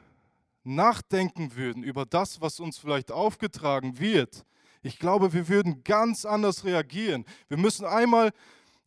nachdenken 0.63 1.55
würden 1.55 1.83
über 1.83 2.05
das, 2.05 2.41
was 2.41 2.59
uns 2.59 2.77
vielleicht 2.77 3.11
aufgetragen 3.11 3.99
wird, 3.99 4.45
ich 4.83 4.99
glaube, 4.99 5.33
wir 5.33 5.47
würden 5.47 5.83
ganz 5.83 6.25
anders 6.25 6.63
reagieren. 6.63 7.25
Wir 7.47 7.57
müssen 7.57 7.85
einmal 7.85 8.31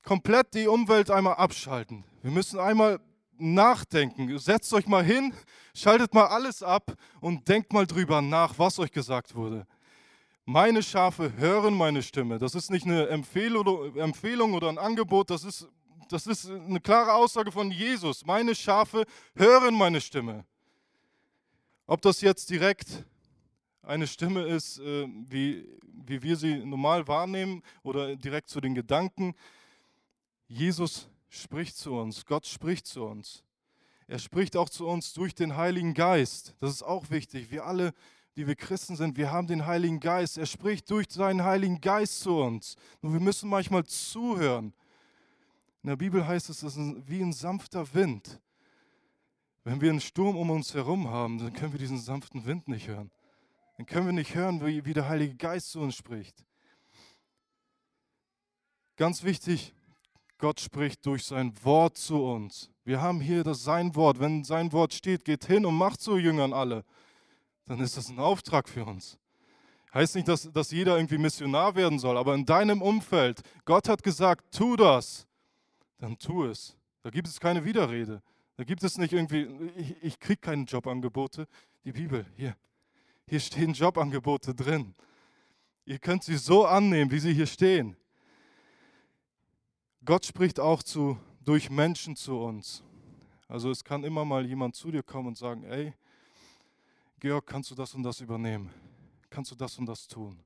komplett 0.03 0.55
die 0.55 0.67
Umwelt 0.67 1.11
einmal 1.11 1.35
abschalten. 1.35 2.05
Wir 2.23 2.31
müssen 2.31 2.59
einmal 2.59 3.01
nachdenken. 3.39 4.39
Setzt 4.39 4.73
euch 4.73 4.87
mal 4.87 5.05
hin, 5.05 5.33
schaltet 5.75 6.15
mal 6.15 6.27
alles 6.27 6.63
ab 6.63 6.95
und 7.21 7.49
denkt 7.49 7.73
mal 7.73 7.87
drüber 7.87 8.23
nach, 8.23 8.59
was 8.59 8.79
euch 8.79 8.93
gesagt 8.93 9.35
wurde. 9.35 9.67
Meine 10.53 10.83
Schafe 10.83 11.37
hören 11.37 11.75
meine 11.75 12.03
Stimme. 12.03 12.41
Das 12.41 12.57
ist 12.57 12.73
nicht 12.73 12.85
eine 12.85 13.07
Empfehlung 13.07 14.53
oder 14.53 14.69
ein 14.69 14.79
Angebot, 14.79 15.31
das 15.31 15.45
ist, 15.45 15.69
das 16.09 16.27
ist 16.27 16.51
eine 16.51 16.81
klare 16.81 17.15
Aussage 17.15 17.53
von 17.53 17.71
Jesus. 17.71 18.27
Meine 18.27 18.57
Schafe 18.57 19.05
hören 19.37 19.77
meine 19.77 20.01
Stimme. 20.01 20.45
Ob 21.87 22.03
das 22.03 22.21
jetzt 22.21 22.51
direkt 22.51 23.05
eine 23.83 24.09
Stimme 24.09 24.43
ist, 24.43 24.81
äh, 24.81 25.07
wie, 25.29 25.69
wie 25.85 26.21
wir 26.21 26.35
sie 26.35 26.57
normal 26.65 27.07
wahrnehmen 27.07 27.63
oder 27.85 28.17
direkt 28.17 28.49
zu 28.49 28.61
den 28.61 28.75
Gedanken. 28.75 29.37
Jesus 30.49 31.09
spricht 31.29 31.77
zu 31.77 31.93
uns, 31.93 32.27
Gott 32.27 32.45
spricht 32.45 32.89
zu 32.89 33.05
uns. 33.05 33.45
Er 34.09 34.19
spricht 34.19 34.57
auch 34.57 34.69
zu 34.69 34.89
uns 34.89 35.13
durch 35.13 35.33
den 35.33 35.57
Heiligen 35.57 35.95
Geist. 35.95 36.57
Das 36.59 36.73
ist 36.73 36.83
auch 36.83 37.09
wichtig. 37.11 37.53
Wir 37.53 37.67
alle 37.67 37.95
die 38.41 38.47
wir 38.47 38.57
Christen 38.57 38.97
sind, 38.97 39.19
wir 39.19 39.31
haben 39.31 39.47
den 39.47 39.67
Heiligen 39.67 40.01
Geist. 40.01 40.39
Er 40.39 40.47
spricht 40.47 40.91
durch 40.91 41.07
seinen 41.11 41.45
Heiligen 41.45 41.79
Geist 41.79 42.21
zu 42.21 42.39
uns. 42.39 42.75
Nur 43.03 43.13
wir 43.13 43.21
müssen 43.21 43.51
manchmal 43.51 43.85
zuhören. 43.85 44.73
In 45.83 45.91
der 45.91 45.97
Bibel 45.97 46.27
heißt 46.27 46.49
es, 46.49 46.63
es 46.63 46.75
ist 46.75 46.95
wie 47.07 47.21
ein 47.21 47.35
sanfter 47.35 47.93
Wind. 47.93 48.41
Wenn 49.63 49.83
wir 49.83 49.91
einen 49.91 50.01
Sturm 50.01 50.39
um 50.39 50.49
uns 50.49 50.73
herum 50.73 51.11
haben, 51.11 51.37
dann 51.37 51.53
können 51.53 51.73
wir 51.73 51.79
diesen 51.79 51.99
sanften 51.99 52.47
Wind 52.47 52.67
nicht 52.67 52.89
hören. 52.89 53.11
Dann 53.77 53.85
können 53.85 54.07
wir 54.07 54.15
nicht 54.15 54.35
hören, 54.35 54.65
wie, 54.65 54.95
der 54.95 55.07
Heilige 55.07 55.37
Geist 55.37 55.73
zu 55.73 55.81
uns 55.81 55.95
spricht. 55.95 56.43
Ganz 58.97 59.23
wichtig, 59.23 59.75
Gott 60.39 60.61
spricht 60.61 61.05
durch 61.05 61.27
sein 61.27 61.53
Wort 61.63 61.99
zu 61.99 62.25
uns. 62.25 62.71
Wir 62.85 63.03
haben 63.03 63.21
hier 63.21 63.45
das 63.45 63.65
sein 63.65 63.95
Wort. 63.97 64.19
Wenn 64.19 64.45
sein 64.45 64.73
Wort 64.73 64.95
steht, 64.95 65.27
geht 65.27 65.45
hin 65.45 65.67
und 65.67 65.75
macht 65.75 66.01
so 66.01 66.17
Jüngern 66.17 66.55
alle 66.55 66.87
dann 67.71 67.79
ist 67.79 67.97
das 67.97 68.09
ein 68.09 68.19
Auftrag 68.19 68.69
für 68.69 68.85
uns. 68.85 69.17
Heißt 69.95 70.17
nicht, 70.17 70.27
dass, 70.27 70.51
dass 70.51 70.73
jeder 70.73 70.97
irgendwie 70.97 71.19
Missionar 71.19 71.77
werden 71.77 72.01
soll, 72.01 72.19
aber 72.19 72.35
in 72.35 72.45
deinem 72.45 72.83
Umfeld, 72.83 73.43
Gott 73.65 73.89
hat 73.89 74.03
gesagt, 74.03 74.53
tu 74.53 74.75
das, 74.75 75.29
dann 75.99 76.19
tu 76.19 76.47
es. 76.47 76.77
Da 77.05 77.11
gibt 77.11 77.29
es 77.29 77.39
keine 77.39 77.65
Widerrede. 77.65 78.23
Da 78.57 78.65
gibt 78.65 78.83
es 78.83 78.99
nicht 78.99 79.13
irgendwie, 79.13 79.47
ich, 79.77 80.03
ich 80.03 80.19
kriege 80.19 80.41
keine 80.41 80.65
Jobangebote. 80.65 81.47
Die 81.85 81.93
Bibel, 81.93 82.27
hier, 82.35 82.57
hier 83.29 83.39
stehen 83.39 83.73
Jobangebote 83.73 84.53
drin. 84.53 84.97
Ihr 85.85 86.01
könnt 86.01 86.25
sie 86.25 86.39
so 86.39 86.67
annehmen, 86.67 87.13
wie 87.13 87.21
sie 87.21 87.33
hier 87.33 87.47
stehen. 87.47 87.97
Gott 90.05 90.27
spricht 90.27 90.59
auch 90.59 90.83
zu, 90.83 91.21
durch 91.45 91.71
Menschen 91.71 92.17
zu 92.17 92.37
uns. 92.37 92.83
Also 93.47 93.71
es 93.71 93.85
kann 93.85 94.03
immer 94.03 94.25
mal 94.25 94.45
jemand 94.45 94.75
zu 94.75 94.91
dir 94.91 95.05
kommen 95.05 95.29
und 95.29 95.39
sagen, 95.39 95.63
ey, 95.63 95.95
Georg, 97.21 97.47
kannst 97.47 97.71
du 97.71 97.75
das 97.75 97.95
und 97.95 98.03
das 98.03 98.23
übernehmen? 98.23 98.71
Kannst 99.29 99.51
du 99.51 99.55
das 99.55 99.79
und 99.79 99.85
das 99.85 100.09
tun? 100.09 100.43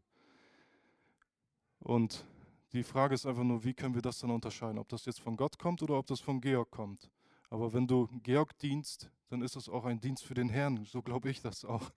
Und 1.78 2.26
die 2.72 2.82
Frage 2.82 3.14
ist 3.14 3.26
einfach 3.26 3.44
nur, 3.44 3.62
wie 3.62 3.74
können 3.74 3.94
wir 3.94 4.02
das 4.02 4.18
dann 4.18 4.32
unterscheiden? 4.32 4.80
Ob 4.80 4.88
das 4.88 5.04
jetzt 5.04 5.20
von 5.20 5.36
Gott 5.36 5.56
kommt 5.56 5.84
oder 5.84 5.96
ob 5.96 6.08
das 6.08 6.18
von 6.18 6.40
Georg 6.40 6.72
kommt. 6.72 7.08
Aber 7.48 7.72
wenn 7.72 7.86
du 7.86 8.08
Georg 8.24 8.58
dienst, 8.58 9.08
dann 9.28 9.40
ist 9.40 9.54
das 9.54 9.68
auch 9.68 9.84
ein 9.84 10.00
Dienst 10.00 10.24
für 10.24 10.34
den 10.34 10.48
Herrn. 10.48 10.84
So 10.84 11.00
glaube 11.00 11.30
ich 11.30 11.40
das 11.40 11.64
auch. 11.64 11.92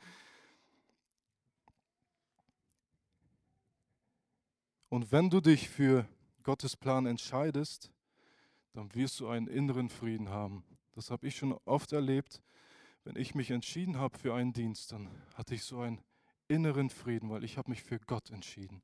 Und 4.89 5.12
wenn 5.12 5.31
du 5.31 5.41
dich 5.41 5.69
für 5.69 6.07
Gottes 6.43 6.77
Plan 6.77 7.07
entscheidest, 7.07 7.91
dann 8.74 8.93
wirst 8.93 9.19
du 9.22 9.27
einen 9.27 9.48
inneren 9.48 9.89
Frieden 9.89 10.29
haben. 10.29 10.63
Das 10.93 11.10
habe 11.10 11.25
ich 11.27 11.36
schon 11.36 11.53
oft 11.65 11.93
erlebt 11.93 12.43
wenn 13.07 13.15
ich 13.15 13.35
mich 13.35 13.51
entschieden 13.51 13.97
habe 13.97 14.17
für 14.17 14.35
einen 14.35 14.51
Dienst, 14.51 14.91
dann 14.91 15.07
hatte 15.35 15.55
ich 15.55 15.63
so 15.63 15.79
einen 15.79 16.01
inneren 16.49 16.89
Frieden, 16.89 17.29
weil 17.29 17.45
ich 17.45 17.57
habe 17.57 17.69
mich 17.69 17.81
für 17.81 17.99
Gott 17.99 18.31
entschieden. 18.31 18.81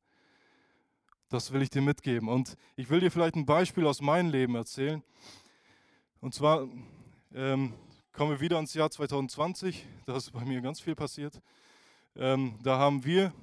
Das 1.28 1.52
will 1.52 1.62
ich 1.62 1.70
dir 1.70 1.82
mitgeben. 1.82 2.30
Und 2.30 2.56
ich 2.78 2.90
will 2.90 3.02
dir 3.02 3.12
vielleicht 3.12 3.36
ein 3.36 3.46
Beispiel 3.46 3.86
aus 3.86 4.00
meinem 4.00 4.30
Leben 4.32 4.56
erzählen. 4.56 5.04
Und 6.22 6.34
zwar 6.34 6.70
ähm, 7.34 7.74
kommen 8.14 8.32
wir 8.32 8.40
wieder 8.40 8.58
ins 8.60 8.74
Jahr 8.74 8.90
2020. 8.90 9.86
Da 10.06 10.16
ist 10.16 10.32
bei 10.32 10.46
mir 10.46 10.62
ganz 10.62 10.80
viel 10.80 10.96
passiert. 10.96 11.42
Ähm, 12.16 12.58
da 12.64 12.78
haben 12.78 13.04
wir, 13.04 13.34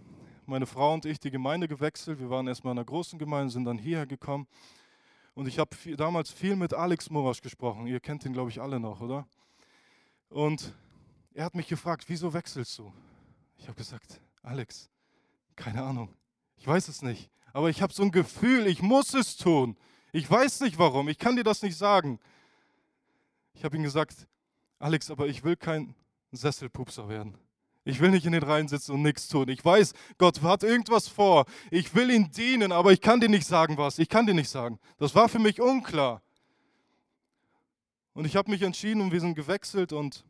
meine 0.47 0.65
Frau 0.65 0.95
und 0.95 1.05
ich, 1.05 1.21
die 1.21 1.31
Gemeinde 1.31 1.69
gewechselt. 1.69 2.21
Wir 2.21 2.31
waren 2.31 2.49
erstmal 2.49 2.73
in 2.73 2.79
einer 2.79 2.87
großen 2.87 3.19
Gemeinde, 3.19 3.53
sind 3.53 3.67
dann 3.67 3.77
hierher 3.77 4.07
gekommen. 4.07 4.47
Und 5.35 5.47
ich 5.47 5.59
habe 5.59 5.77
damals 5.99 6.31
viel 6.31 6.57
mit 6.57 6.73
Alex 6.73 7.11
Morasch 7.11 7.43
gesprochen. 7.43 7.87
Ihr 7.87 8.01
kennt 8.01 8.25
ihn, 8.25 8.33
glaube 8.33 8.49
ich, 8.49 8.63
alle 8.63 8.81
noch, 8.81 9.03
oder? 9.03 9.27
Und 10.31 10.73
er 11.35 11.45
hat 11.45 11.55
mich 11.55 11.69
gefragt, 11.69 12.05
wieso 12.07 12.33
wechselst 12.33 12.79
du? 12.79 12.93
Ich 13.59 13.69
habe 13.69 13.77
gesagt, 13.77 14.21
Alex, 14.43 14.89
keine 15.57 15.83
Ahnung, 15.83 16.09
ich 16.57 16.67
weiß 16.67 16.89
es 16.89 17.03
nicht. 17.03 17.31
Aber 17.53 17.69
ich 17.69 17.83
habe 17.83 17.93
so 17.93 18.05
ein 18.05 18.13
Gefühl, 18.13 18.67
ich 18.67 18.81
muss 18.81 19.13
es 19.13 19.37
tun. 19.37 19.77
Ich 20.13 20.31
weiß 20.31 20.61
nicht 20.61 20.79
warum, 20.79 21.09
ich 21.09 21.19
kann 21.19 21.37
dir 21.37 21.45
das 21.45 21.63
nicht 21.63 21.77
sagen. 21.77 22.21
Ich 23.55 23.65
habe 23.65 23.77
ihm 23.77 23.83
gesagt, 23.83 24.29
Alex, 24.79 25.11
aber 25.11 25.27
ich 25.27 25.43
will 25.45 25.57
kein 25.57 25.95
Sesselpupser 26.33 27.09
werden. 27.09 27.37
Ich 27.85 28.01
will 28.01 28.11
nicht 28.11 28.25
in 28.25 28.33
den 28.33 28.43
Reihen 28.43 28.69
sitzen 28.69 28.93
und 28.93 29.03
nichts 29.03 29.27
tun. 29.27 29.49
Ich 29.49 29.65
weiß, 29.65 29.95
Gott 30.17 30.43
hat 30.43 30.63
irgendwas 30.63 31.09
vor. 31.09 31.47
Ich 31.71 31.95
will 31.95 32.11
ihm 32.11 32.31
dienen, 32.31 32.73
aber 32.73 32.93
ich 32.93 33.01
kann 33.01 33.21
dir 33.21 33.29
nicht 33.29 33.47
sagen, 33.47 33.77
was. 33.79 33.99
Ich 33.99 34.09
kann 34.09 34.27
dir 34.27 34.35
nicht 34.35 34.51
sagen. 34.51 34.79
Das 34.99 35.15
war 35.15 35.29
für 35.29 35.39
mich 35.39 35.61
unklar. 35.61 36.23
Und 38.13 38.25
ich 38.25 38.35
habe 38.35 38.51
mich 38.51 38.63
entschieden 38.63 39.01
und 39.03 39.13
wir 39.13 39.21
sind 39.21 39.35
gewechselt 39.35 39.93
und 39.93 40.25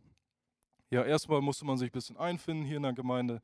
ja, 0.90 1.02
erstmal 1.02 1.40
musste 1.40 1.64
man 1.64 1.78
sich 1.78 1.88
ein 1.88 1.92
bisschen 1.92 2.16
einfinden 2.18 2.64
hier 2.64 2.76
in 2.76 2.82
der 2.82 2.92
Gemeinde. 2.92 3.40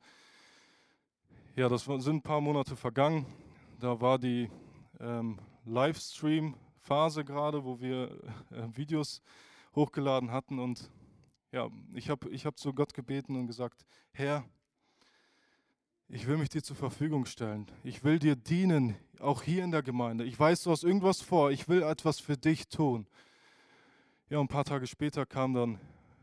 Ja, 1.55 1.69
das 1.69 1.85
sind 1.85 2.07
ein 2.07 2.21
paar 2.21 2.41
Monate 2.41 2.75
vergangen. 2.75 3.25
Da 3.79 3.99
war 3.99 4.19
die 4.19 4.49
ähm, 4.99 5.39
Livestream-Phase 5.65 7.25
gerade, 7.25 7.63
wo 7.63 7.79
wir 7.79 8.11
äh, 8.51 8.67
Videos 8.75 9.21
hochgeladen 9.75 10.31
hatten 10.31 10.59
und 10.59 10.91
ja, 11.51 11.69
ich 11.93 12.09
habe 12.09 12.29
ich 12.29 12.45
hab 12.45 12.59
zu 12.59 12.73
Gott 12.73 12.93
gebeten 12.93 13.35
und 13.35 13.47
gesagt, 13.47 13.85
Herr, 14.11 14.43
ich 16.09 16.27
will 16.27 16.37
mich 16.37 16.49
dir 16.49 16.61
zur 16.61 16.75
Verfügung 16.75 17.25
stellen. 17.25 17.65
Ich 17.83 18.03
will 18.03 18.19
dir 18.19 18.35
dienen, 18.35 18.95
auch 19.19 19.41
hier 19.41 19.63
in 19.63 19.71
der 19.71 19.81
Gemeinde. 19.81 20.25
Ich 20.25 20.39
weiß, 20.39 20.63
du 20.63 20.71
hast 20.71 20.83
irgendwas 20.83 21.21
vor. 21.21 21.51
Ich 21.51 21.67
will 21.67 21.81
etwas 21.81 22.19
für 22.19 22.37
dich 22.37 22.67
tun. 22.67 23.07
Ja, 24.29 24.41
ein 24.41 24.47
paar 24.49 24.65
Tage 24.65 24.85
später 24.87 25.25
kam 25.25 25.53
dann 25.53 25.79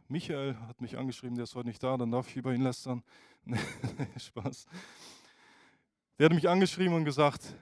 Michael, 0.09 0.57
hat 0.69 0.79
mich 0.83 0.99
angeschrieben, 0.99 1.37
der 1.37 1.45
ist 1.45 1.55
heute 1.55 1.69
nicht 1.69 1.83
da, 1.83 1.97
dann 1.97 2.11
darf 2.11 2.29
ich 2.29 2.37
über 2.37 2.53
ihn 2.53 2.61
lästern. 2.61 3.03
Spaß. 4.19 4.67
Der 6.19 6.27
hat 6.27 6.35
mich 6.35 6.47
angeschrieben 6.47 6.95
und 6.95 7.07
gesagt, 7.07 7.57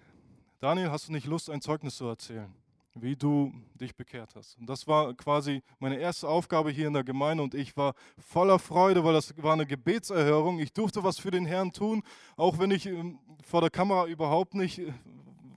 Daniel, 0.58 0.90
hast 0.90 1.06
du 1.06 1.12
nicht 1.12 1.28
Lust, 1.28 1.48
ein 1.48 1.60
Zeugnis 1.60 1.96
zu 1.96 2.06
erzählen? 2.06 2.52
wie 2.94 3.16
du 3.16 3.50
dich 3.80 3.96
bekehrt 3.96 4.34
hast. 4.36 4.58
Und 4.58 4.68
das 4.68 4.86
war 4.86 5.14
quasi 5.14 5.62
meine 5.78 5.96
erste 5.96 6.28
Aufgabe 6.28 6.70
hier 6.70 6.88
in 6.88 6.92
der 6.92 7.04
Gemeinde 7.04 7.42
und 7.42 7.54
ich 7.54 7.74
war 7.74 7.94
voller 8.18 8.58
Freude, 8.58 9.02
weil 9.02 9.14
das 9.14 9.34
war 9.38 9.54
eine 9.54 9.64
Gebetserhörung. 9.64 10.58
Ich 10.58 10.74
durfte 10.74 11.02
was 11.02 11.18
für 11.18 11.30
den 11.30 11.46
Herrn 11.46 11.72
tun, 11.72 12.02
auch 12.36 12.58
wenn 12.58 12.70
ich 12.70 12.84
ähm, 12.84 13.18
vor 13.42 13.62
der 13.62 13.70
Kamera 13.70 14.08
überhaupt 14.08 14.52
nicht, 14.52 14.80
äh, 14.80 14.92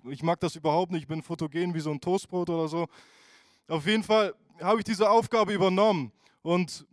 ich 0.10 0.24
mag 0.24 0.39
das 0.39 0.56
überhaupt 0.56 0.94
nicht, 0.94 1.01
ich 1.01 1.08
bin 1.10 1.22
fotogen 1.22 1.74
wie 1.74 1.82
so 1.82 1.92
ein 1.92 2.00
Toastbrot 2.00 2.50
oder 2.50 2.70
so. 2.70 2.88
Auf 3.68 3.86
jeden 3.86 4.04
Fall 4.04 4.34
habe 4.62 4.79
ich 4.79 4.85
diese 4.85 5.09
Aufgabe 5.09 5.53
übernommen 5.53 6.12
und 6.41 6.85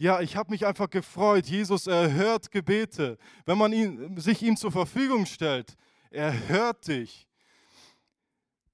ja, 0.00 0.20
ich 0.20 0.36
habe 0.36 0.52
mich 0.52 0.64
einfach 0.64 0.88
gefreut. 0.88 1.46
Jesus 1.46 1.88
erhört 1.88 2.52
Gebete. 2.52 3.18
Wenn 3.44 3.58
man 3.58 3.72
ihn, 3.72 4.16
sich 4.16 4.42
ihm 4.42 4.56
zur 4.56 4.70
Verfügung 4.70 5.26
stellt, 5.26 5.74
er 6.10 6.48
hört 6.48 6.86
dich. 6.86 7.26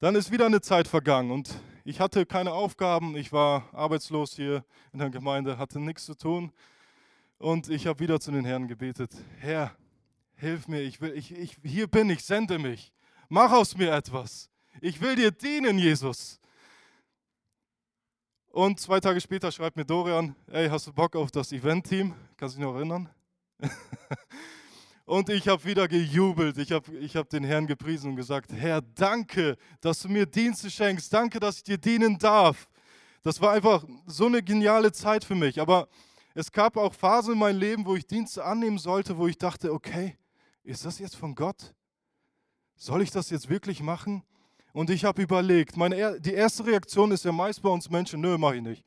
Dann 0.00 0.16
ist 0.16 0.30
wieder 0.30 0.44
eine 0.44 0.60
Zeit 0.60 0.86
vergangen 0.86 1.30
und 1.30 1.48
ich 1.84 1.98
hatte 1.98 2.26
keine 2.26 2.52
Aufgaben. 2.52 3.16
Ich 3.16 3.32
war 3.32 3.68
arbeitslos 3.72 4.36
hier 4.36 4.64
in 4.92 4.98
der 4.98 5.08
Gemeinde, 5.08 5.56
hatte 5.56 5.80
nichts 5.80 6.04
zu 6.04 6.14
tun. 6.14 6.52
Und 7.38 7.70
ich 7.70 7.86
habe 7.86 8.00
wieder 8.00 8.20
zu 8.20 8.30
den 8.30 8.44
Herrn 8.44 8.68
gebetet: 8.68 9.12
Herr, 9.38 9.74
hilf 10.36 10.68
mir, 10.68 10.82
ich 10.82 11.00
will, 11.00 11.12
ich, 11.16 11.32
ich, 11.32 11.56
hier 11.62 11.86
bin 11.86 12.10
ich, 12.10 12.22
sende 12.22 12.58
mich. 12.58 12.92
Mach 13.30 13.50
aus 13.50 13.76
mir 13.76 13.92
etwas. 13.92 14.50
Ich 14.80 15.00
will 15.00 15.16
dir 15.16 15.30
dienen, 15.30 15.78
Jesus. 15.78 16.38
Und 18.54 18.78
zwei 18.78 19.00
Tage 19.00 19.20
später 19.20 19.50
schreibt 19.50 19.76
mir 19.76 19.84
Dorian: 19.84 20.37
Ey, 20.46 20.68
hast 20.68 20.87
du 20.87 20.92
Bock 20.92 21.16
auf 21.16 21.32
das 21.32 21.50
Event-Team? 21.50 22.14
Kannst 22.37 22.54
du 22.54 22.61
dich 22.61 22.64
noch 22.68 22.76
erinnern? 22.76 23.08
Und 25.06 25.28
ich 25.28 25.49
habe 25.49 25.64
wieder 25.64 25.88
gejubelt. 25.88 26.56
Ich 26.58 26.70
habe 26.70 26.96
ich 26.99 27.16
hab 27.16 27.28
den 27.28 27.42
Herrn 27.42 27.66
gepriesen 27.66 28.11
und 28.11 28.16
gesagt, 28.16 28.52
Herr, 28.52 28.80
danke, 28.80 29.56
dass 29.80 30.02
du 30.02 30.08
mir 30.08 30.25
Dienste 30.25 30.70
schenkst. 30.70 31.12
Danke, 31.12 31.40
dass 31.40 31.56
ich 31.56 31.62
dir 31.64 31.78
dienen 31.78 32.16
darf. 32.16 32.68
Das 33.25 33.40
war 33.40 33.50
einfach 33.50 33.84
so 34.06 34.26
eine 34.26 34.40
geniale 34.40 34.92
Zeit 34.92 35.25
für 35.25 35.34
mich. 35.34 35.61
Aber 35.61 35.88
es 36.32 36.52
gab 36.52 36.76
auch 36.76 36.94
Phasen 36.94 37.32
in 37.32 37.40
meinem 37.40 37.58
Leben, 37.58 37.84
wo 37.84 37.96
ich 37.96 38.06
Dienste 38.06 38.44
annehmen 38.44 38.78
sollte, 38.78 39.18
wo 39.18 39.26
ich 39.26 39.37
dachte, 39.37 39.73
okay, 39.73 40.16
ist 40.62 40.84
das 40.84 41.00
jetzt 41.00 41.16
von 41.16 41.34
Gott? 41.34 41.75
Soll 42.76 43.02
ich 43.02 43.11
das 43.11 43.30
jetzt 43.30 43.50
wirklich 43.50 43.82
machen? 43.82 44.23
Und 44.74 44.90
ich 44.90 45.04
habe 45.06 45.22
überlegt, 45.22 45.76
meine, 45.76 46.20
die 46.20 46.34
erste 46.34 46.66
Reaktion 46.66 47.12
ist 47.12 47.24
ja 47.24 47.32
meist 47.32 47.62
bei 47.62 47.70
uns 47.70 47.88
Menschen, 47.88 48.20
nö, 48.20 48.36
mache 48.36 48.56
ich 48.56 48.62
nicht. 48.62 48.84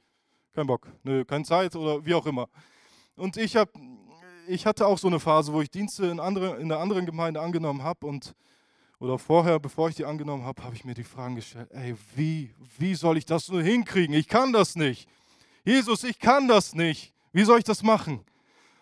Kein 0.53 0.67
Bock, 0.67 0.87
nö, 1.03 1.25
keine 1.25 1.45
Zeit 1.45 1.75
oder 1.75 2.05
wie 2.05 2.13
auch 2.13 2.25
immer. 2.27 2.49
Und 3.15 3.37
ich 3.37 3.55
habe 3.55 3.71
ich 4.47 4.65
hatte 4.65 4.85
auch 4.85 4.97
so 4.97 5.07
eine 5.07 5.19
Phase, 5.19 5.51
wo 5.51 5.61
ich 5.61 5.69
Dienste 5.69 6.07
in, 6.07 6.19
andere, 6.19 6.57
in 6.57 6.71
einer 6.71 6.81
anderen 6.81 7.05
Gemeinde 7.05 7.41
angenommen 7.41 7.83
habe 7.83 8.05
und 8.05 8.35
oder 8.99 9.19
vorher, 9.19 9.59
bevor 9.59 9.89
ich 9.89 9.95
die 9.95 10.05
angenommen 10.05 10.43
habe, 10.43 10.63
habe 10.63 10.75
ich 10.75 10.83
mir 10.83 10.95
die 10.95 11.03
Fragen 11.03 11.35
gestellt, 11.35 11.69
ey, 11.71 11.95
wie, 12.15 12.53
wie 12.79 12.95
soll 12.95 13.17
ich 13.17 13.25
das 13.25 13.47
nur 13.47 13.61
hinkriegen? 13.61 14.15
Ich 14.15 14.27
kann 14.27 14.51
das 14.51 14.75
nicht. 14.75 15.07
Jesus, 15.63 16.03
ich 16.03 16.17
kann 16.17 16.47
das 16.47 16.73
nicht. 16.73 17.13
Wie 17.31 17.43
soll 17.43 17.59
ich 17.59 17.63
das 17.63 17.83
machen? 17.83 18.25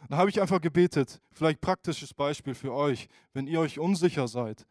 Da 0.07 0.15
habe 0.17 0.29
ich 0.29 0.39
einfach 0.39 0.61
gebetet, 0.61 1.19
vielleicht 1.33 1.59
praktisches 1.59 2.13
Beispiel 2.13 2.55
für 2.55 2.73
euch, 2.73 3.09
wenn 3.33 3.45
ihr 3.45 3.59
euch 3.59 3.77
unsicher 3.77 4.29
seid. 4.29 4.65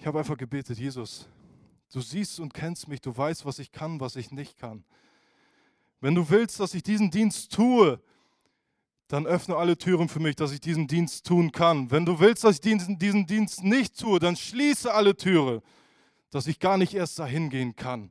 Ich 0.00 0.06
habe 0.06 0.18
einfach 0.18 0.38
gebetet, 0.38 0.78
Jesus, 0.78 1.28
du 1.92 2.00
siehst 2.00 2.40
und 2.40 2.54
kennst 2.54 2.88
mich, 2.88 3.02
du 3.02 3.14
weißt, 3.14 3.44
was 3.44 3.58
ich 3.58 3.70
kann, 3.70 4.00
was 4.00 4.16
ich 4.16 4.30
nicht 4.30 4.56
kann. 4.56 4.82
Wenn 6.00 6.14
du 6.14 6.30
willst, 6.30 6.58
dass 6.58 6.72
ich 6.72 6.82
diesen 6.82 7.10
Dienst 7.10 7.52
tue, 7.52 8.00
dann 9.08 9.26
öffne 9.26 9.56
alle 9.56 9.76
Türen 9.76 10.08
für 10.08 10.18
mich, 10.18 10.36
dass 10.36 10.52
ich 10.52 10.60
diesen 10.62 10.86
Dienst 10.86 11.26
tun 11.26 11.52
kann. 11.52 11.90
Wenn 11.90 12.06
du 12.06 12.18
willst, 12.18 12.44
dass 12.44 12.54
ich 12.54 12.60
diesen, 12.62 12.98
diesen 12.98 13.26
Dienst 13.26 13.62
nicht 13.62 14.00
tue, 14.00 14.18
dann 14.18 14.36
schließe 14.36 14.90
alle 14.90 15.14
Türen, 15.14 15.60
dass 16.30 16.46
ich 16.46 16.58
gar 16.58 16.78
nicht 16.78 16.94
erst 16.94 17.18
dahin 17.18 17.50
gehen 17.50 17.76
kann. 17.76 18.10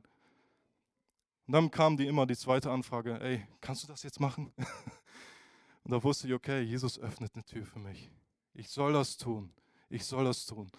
Und 1.48 1.54
dann 1.54 1.72
kam 1.72 1.96
die 1.96 2.06
immer 2.06 2.24
die 2.24 2.36
zweite 2.36 2.70
Anfrage, 2.70 3.20
ey, 3.20 3.44
kannst 3.60 3.82
du 3.82 3.88
das 3.88 4.04
jetzt 4.04 4.20
machen? 4.20 4.52
Und 5.82 5.90
da 5.90 6.00
wusste 6.04 6.28
ich, 6.28 6.34
okay, 6.34 6.60
Jesus 6.60 7.00
öffnet 7.00 7.32
eine 7.34 7.44
Tür 7.44 7.66
für 7.66 7.80
mich. 7.80 8.12
Ich 8.54 8.68
soll 8.68 8.92
das 8.92 9.16
tun. 9.16 9.50
Ich 9.88 10.04
soll 10.04 10.24
das 10.24 10.46
tun. 10.46 10.70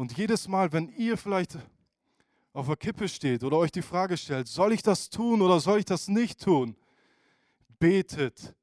Und 0.00 0.16
jedes 0.16 0.48
Mal, 0.48 0.72
wenn 0.72 0.88
ihr 0.88 1.18
vielleicht 1.18 1.58
auf 2.54 2.66
der 2.68 2.76
Kippe 2.76 3.06
steht 3.06 3.44
oder 3.44 3.58
euch 3.58 3.70
die 3.70 3.82
Frage 3.82 4.16
stellt, 4.16 4.48
soll 4.48 4.72
ich 4.72 4.80
das 4.80 5.10
tun 5.10 5.42
oder 5.42 5.60
soll 5.60 5.80
ich 5.80 5.84
das 5.84 6.08
nicht 6.08 6.40
tun? 6.40 6.74
Betet, 7.78 8.54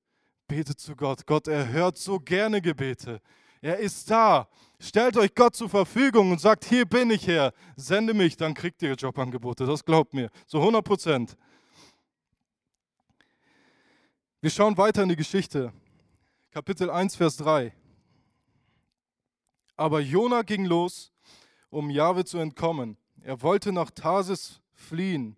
Betet 0.47 0.79
zu 0.79 0.95
Gott. 0.95 1.27
Gott 1.27 1.47
erhört 1.47 1.99
so 1.99 2.19
gerne 2.19 2.59
Gebete. 2.59 3.21
Er 3.61 3.77
ist 3.77 4.09
da. 4.09 4.49
Stellt 4.79 5.15
euch 5.15 5.35
Gott 5.35 5.55
zur 5.55 5.69
Verfügung 5.69 6.31
und 6.31 6.41
sagt, 6.41 6.65
hier 6.65 6.87
bin 6.87 7.11
ich 7.11 7.27
Herr, 7.27 7.53
sende 7.75 8.15
mich, 8.15 8.35
dann 8.35 8.55
kriegt 8.55 8.81
ihr 8.81 8.95
Jobangebote. 8.95 9.67
Das 9.67 9.85
glaubt 9.85 10.15
mir. 10.15 10.31
So 10.47 10.57
100 10.57 10.83
Prozent. 10.83 11.37
Wir 14.41 14.49
schauen 14.49 14.75
weiter 14.75 15.03
in 15.03 15.09
die 15.09 15.15
Geschichte. 15.15 15.71
Kapitel 16.49 16.89
1, 16.89 17.15
Vers 17.15 17.37
3. 17.37 17.75
Aber 19.75 19.99
Jona 19.99 20.41
ging 20.41 20.65
los, 20.65 21.13
um 21.69 21.89
Jahwe 21.89 22.25
zu 22.25 22.37
entkommen. 22.37 22.97
Er 23.21 23.41
wollte 23.41 23.71
nach 23.71 23.91
Tarsis 23.91 24.61
fliehen. 24.73 25.35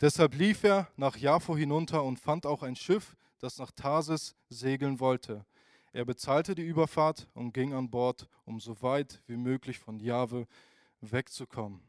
Deshalb 0.00 0.34
lief 0.34 0.64
er 0.64 0.88
nach 0.96 1.16
Jaffo 1.16 1.56
hinunter 1.56 2.04
und 2.04 2.18
fand 2.18 2.46
auch 2.46 2.62
ein 2.62 2.76
Schiff, 2.76 3.16
das 3.40 3.58
nach 3.58 3.72
Tarsis 3.72 4.36
segeln 4.48 5.00
wollte. 5.00 5.44
Er 5.92 6.04
bezahlte 6.04 6.54
die 6.54 6.62
Überfahrt 6.62 7.28
und 7.34 7.52
ging 7.52 7.72
an 7.72 7.90
Bord, 7.90 8.28
um 8.44 8.60
so 8.60 8.80
weit 8.82 9.20
wie 9.26 9.36
möglich 9.36 9.78
von 9.78 9.98
Jahwe 9.98 10.46
wegzukommen. 11.00 11.80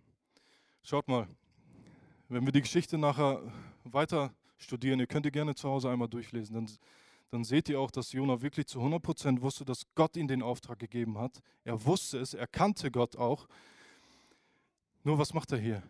Schaut 0.84 1.08
mal, 1.08 1.28
wenn 2.30 2.45
wir 2.45 2.52
die 2.52 2.62
Geschichte 2.62 2.97
nachher 2.97 3.41
weiter 3.84 4.34
studieren, 4.58 4.99
ihr 4.99 5.08
könnt 5.08 5.25
ihr 5.25 5.32
gerne 5.32 5.56
zu 5.56 5.69
Hause 5.69 5.89
einmal 5.89 6.08
durchlesen, 6.08 6.56
dann, 6.56 6.69
dann 7.32 7.44
seht 7.44 7.70
ihr 7.70 7.80
auch, 7.80 7.92
dass 7.92 8.12
Jona 8.12 8.42
wirklich 8.42 8.68
zu 8.68 8.80
100% 8.80 9.42
wusste, 9.42 9.63
dass 9.63 9.86
Gott 9.94 10.18
ihm 10.18 10.28
den 10.28 10.42
Auftrag 10.42 10.80
gegeben 10.80 11.18
hat. 11.20 11.42
Er 11.63 11.86
wusste 11.86 12.20
es, 12.20 12.34
er 12.34 12.48
kannte 12.48 12.89
Gott 12.89 13.15
auch. 13.15 13.48
Nur 15.04 15.20
was 15.20 15.34
macht 15.34 15.52
er 15.52 15.60
hier? 15.60 15.84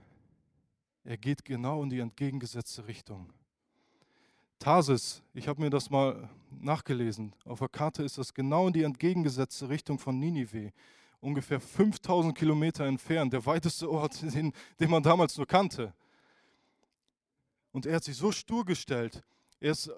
Er 1.05 1.17
geht 1.17 1.45
genau 1.45 1.81
in 1.81 1.89
die 1.89 1.99
entgegengesetzte 1.99 2.87
Richtung. 2.87 3.31
Tarsis, 4.59 5.23
ich 5.33 5.47
habe 5.47 5.61
mir 5.61 5.69
das 5.69 5.89
mal 5.89 6.29
nachgelesen. 6.59 7.33
Auf 7.45 7.59
der 7.59 7.69
Karte 7.69 8.03
ist 8.03 8.17
das 8.17 8.33
genau 8.33 8.67
in 8.67 8.73
die 8.73 8.83
entgegengesetzte 8.83 9.69
Richtung 9.69 9.97
von 9.97 10.19
Ninive. 10.19 10.73
Ungefähr 11.21 11.61
5000 11.61 12.37
Kilometer 12.37 12.85
entfernt, 12.85 13.31
der 13.31 13.45
weiteste 13.45 13.89
Ort, 13.89 14.21
den, 14.35 14.51
den 14.79 14.89
man 14.89 15.01
damals 15.01 15.37
nur 15.37 15.47
kannte. 15.47 15.93
Und 17.71 17.85
er 17.85 17.95
hat 17.95 18.03
sich 18.03 18.17
so 18.17 18.33
stur 18.33 18.65
gestellt. 18.65 19.23
Er 19.61 19.71
ist 19.71 19.89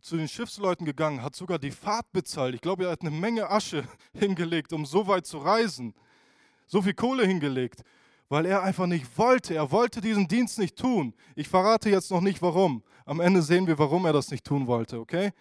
zu 0.00 0.16
den 0.16 0.28
Schiffsleuten 0.28 0.86
gegangen, 0.86 1.22
hat 1.22 1.34
sogar 1.34 1.58
die 1.58 1.70
Fahrt 1.70 2.12
bezahlt. 2.12 2.54
Ich 2.54 2.60
glaube, 2.60 2.84
er 2.84 2.90
hat 2.92 3.00
eine 3.00 3.10
Menge 3.10 3.50
Asche 3.50 3.84
hingelegt, 4.12 4.72
um 4.72 4.86
so 4.86 5.06
weit 5.06 5.26
zu 5.26 5.38
reisen. 5.38 5.94
So 6.66 6.82
viel 6.82 6.94
Kohle 6.94 7.26
hingelegt 7.26 7.82
weil 8.28 8.46
er 8.46 8.62
einfach 8.62 8.86
nicht 8.86 9.16
wollte. 9.16 9.54
Er 9.54 9.70
wollte 9.70 10.00
diesen 10.00 10.28
Dienst 10.28 10.58
nicht 10.58 10.76
tun. 10.76 11.14
Ich 11.34 11.48
verrate 11.48 11.90
jetzt 11.90 12.10
noch 12.10 12.20
nicht 12.20 12.42
warum. 12.42 12.82
Am 13.04 13.20
Ende 13.20 13.42
sehen 13.42 13.66
wir, 13.66 13.78
warum 13.78 14.04
er 14.04 14.12
das 14.12 14.30
nicht 14.30 14.44
tun 14.44 14.66
wollte, 14.66 14.98
okay? 14.98 15.32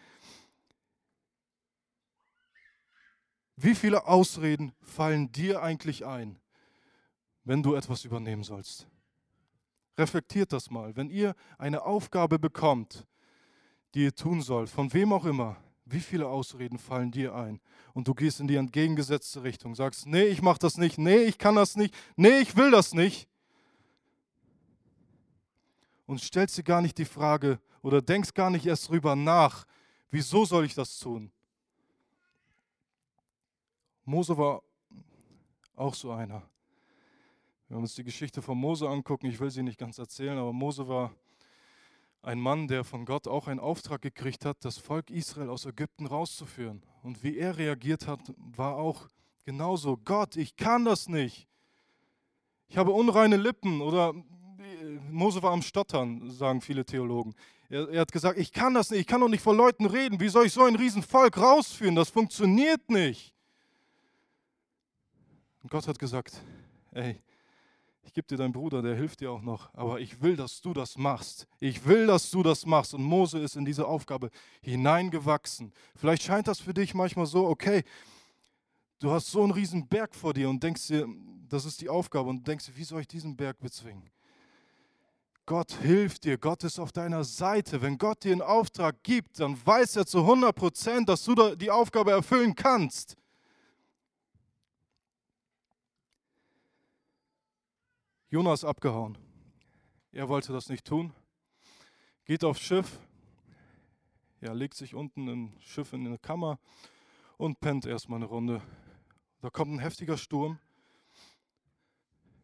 Wie 3.58 3.76
viele 3.76 4.06
Ausreden 4.08 4.72
fallen 4.82 5.32
dir 5.32 5.62
eigentlich 5.62 6.06
ein, 6.06 6.40
wenn 7.44 7.64
du 7.64 7.76
etwas 7.76 8.06
übernehmen 8.06 8.44
sollst? 8.44 8.88
Reflektiert 9.98 10.54
das 10.54 10.70
mal. 10.70 10.96
Wenn 10.96 11.10
ihr 11.10 11.36
eine 11.58 11.84
Aufgabe 11.84 12.38
bekommt, 12.38 13.06
die 13.98 14.04
ihr 14.04 14.16
tun 14.16 14.44
sollt, 14.44 14.70
von 14.70 14.94
wem 14.94 15.12
auch 15.12 15.26
immer, 15.26 15.58
wie 15.86 16.00
viele 16.00 16.28
Ausreden 16.28 16.78
fallen 16.78 17.10
dir 17.10 17.34
ein? 17.34 17.60
Und 17.96 18.08
du 18.08 18.14
gehst 18.14 18.40
in 18.40 18.48
die 18.48 18.56
entgegengesetzte 18.56 19.42
Richtung, 19.42 19.74
sagst, 19.74 20.06
nee, 20.06 20.26
ich 20.26 20.44
mache 20.44 20.60
das 20.60 20.78
nicht, 20.78 21.00
nee, 21.00 21.24
ich 21.24 21.40
kann 21.40 21.56
das 21.56 21.76
nicht, 21.76 21.96
nee, 22.16 22.38
ich 22.38 22.56
will 22.56 22.70
das 22.70 22.94
nicht. 22.94 23.28
Und 26.06 26.22
stellst 26.22 26.60
dir 26.60 26.64
gar 26.64 26.84
nicht 26.84 27.00
die 27.00 27.06
Frage 27.06 27.60
oder 27.82 28.00
denkst 28.04 28.36
gar 28.36 28.52
nicht 28.52 28.68
erst 28.68 28.88
drüber 28.88 29.16
nach, 29.16 29.66
wieso 30.12 30.46
soll 30.46 30.66
ich 30.66 30.76
das 30.76 31.00
tun? 31.00 31.32
Mose 34.06 34.38
war 34.38 34.62
auch 35.76 35.96
so 35.96 36.12
einer. 36.12 36.44
Wenn 37.68 37.78
wir 37.78 37.82
uns 37.82 37.96
die 37.96 38.04
Geschichte 38.04 38.44
von 38.44 38.60
Mose 38.60 38.88
angucken, 38.88 39.26
ich 39.26 39.40
will 39.40 39.50
sie 39.50 39.64
nicht 39.64 39.80
ganz 39.80 39.98
erzählen, 39.98 40.38
aber 40.38 40.54
Mose 40.54 40.88
war 40.88 41.16
ein 42.22 42.40
Mann, 42.40 42.68
der 42.68 42.84
von 42.84 43.06
Gott 43.06 43.28
auch 43.28 43.48
einen 43.48 43.60
Auftrag 43.60 44.02
gekriegt 44.02 44.46
hat, 44.46 44.58
das 44.62 44.78
Volk 44.78 45.10
Israel 45.10 45.50
aus 45.50 45.66
Ägypten 45.66 46.06
rauszuführen. 46.06 46.84
Und 47.04 47.24
wie 47.24 47.38
er 47.38 47.58
reagiert 47.58 48.08
hat, 48.08 48.20
war 48.38 48.76
auch 48.76 49.08
genauso, 49.46 49.98
Gott, 49.98 50.36
ich 50.36 50.56
kann 50.56 50.86
das 50.86 51.08
nicht. 51.08 51.48
Ich 52.68 52.78
habe 52.78 52.92
unreine 52.92 53.38
Lippen 53.38 53.82
oder 53.82 54.14
äh, 54.60 55.00
Mose 55.10 55.42
war 55.42 55.54
am 55.54 55.62
Stottern, 55.62 56.30
sagen 56.30 56.60
viele 56.60 56.84
Theologen. 56.84 57.34
Er, 57.70 57.88
er, 57.90 58.02
hat 58.02 58.12
gesagt, 58.12 58.38
ich 58.38 58.52
kann 58.52 58.74
das 58.74 58.90
nicht, 58.92 59.02
ich 59.02 59.08
kann 59.08 59.22
doch 59.22 59.30
nicht 59.30 59.42
vor 59.42 59.56
Leuten 59.56 59.86
reden. 59.86 60.20
Wie 60.20 60.30
soll 60.30 60.46
ich 60.46 60.54
so 60.54 60.64
ein 60.64 60.76
Riesenvolk 60.76 61.38
rausführen? 61.38 61.96
Das 61.96 62.10
funktioniert 62.10 62.90
nicht. 62.90 63.34
Und 65.64 65.72
Gott 65.72 65.88
hat 65.88 66.00
gesagt, 66.00 66.42
ey, 66.92 67.22
ich 68.08 68.14
gebe 68.14 68.26
dir 68.26 68.38
deinen 68.38 68.54
Bruder, 68.54 68.82
der 68.82 68.96
hilft 68.96 69.20
dir 69.20 69.32
auch 69.32 69.42
noch, 69.42 69.70
aber 69.74 70.00
ich 70.00 70.22
will, 70.22 70.38
dass 70.38 70.62
du 70.62 70.74
das 70.74 70.98
machst. 70.98 71.46
Ich 71.60 71.86
will, 71.86 72.08
dass 72.08 72.32
du 72.32 72.42
das 72.42 72.66
machst. 72.66 72.94
Und 72.94 73.04
Mose 73.04 73.38
ist 73.38 73.58
in 73.58 73.66
diese 73.66 73.86
Aufgabe 73.86 74.30
hineingewachsen. 74.62 75.74
Vielleicht 75.94 76.24
scheint 76.24 76.48
das 76.48 76.62
für 76.62 76.74
dich 76.74 76.94
manchmal 76.94 77.26
so, 77.26 77.46
okay, 77.48 77.84
du 79.00 79.12
hast 79.12 79.30
so 79.30 79.44
einen 79.44 79.52
riesen 79.52 79.88
Berg 79.88 80.16
vor 80.16 80.34
dir 80.34 80.50
und 80.50 80.64
denkst 80.64 80.88
dir, 80.88 81.06
das 81.50 81.66
ist 81.66 81.82
die 81.82 81.90
Aufgabe 81.90 82.30
und 82.30 82.48
denkst 82.48 82.68
dir, 82.68 82.78
wie 82.78 82.86
soll 82.86 83.02
ich 83.02 83.10
diesen 83.10 83.36
Berg 83.36 83.60
bezwingen? 83.60 84.10
Gott 85.46 85.74
hilft 85.74 86.24
dir, 86.24 86.38
Gott 86.38 86.64
ist 86.64 86.80
auf 86.80 86.94
deiner 86.94 87.26
Seite. 87.26 87.82
Wenn 87.82 87.98
Gott 87.98 88.24
dir 88.24 88.32
einen 88.32 88.42
Auftrag 88.42 89.04
gibt, 89.04 89.38
dann 89.42 89.58
weiß 89.66 89.98
er 89.98 90.06
zu 90.06 90.20
100 90.20 90.56
Prozent, 90.56 91.10
dass 91.10 91.26
du 91.26 91.56
die 91.56 91.72
Aufgabe 91.72 92.12
erfüllen 92.12 92.56
kannst. 92.56 93.18
Jonas 98.30 98.66
abgehauen. 98.66 99.18
Er 100.12 100.28
wollte 100.28 100.52
das 100.52 100.68
nicht 100.68 100.86
tun. 100.86 101.14
Geht 102.26 102.44
aufs 102.44 102.60
Schiff, 102.60 103.00
ja, 104.42 104.52
legt 104.52 104.74
sich 104.74 104.94
unten 104.94 105.30
im 105.30 105.54
Schiff 105.62 105.94
in 105.94 106.06
eine 106.06 106.18
Kammer 106.18 106.60
und 107.38 107.62
pennt 107.62 107.86
erstmal 107.86 108.18
eine 108.18 108.26
Runde. 108.26 108.62
Da 109.40 109.50
kommt 109.50 109.72
ein 109.72 109.80
heftiger 109.80 110.18
Sturm. 110.18 110.60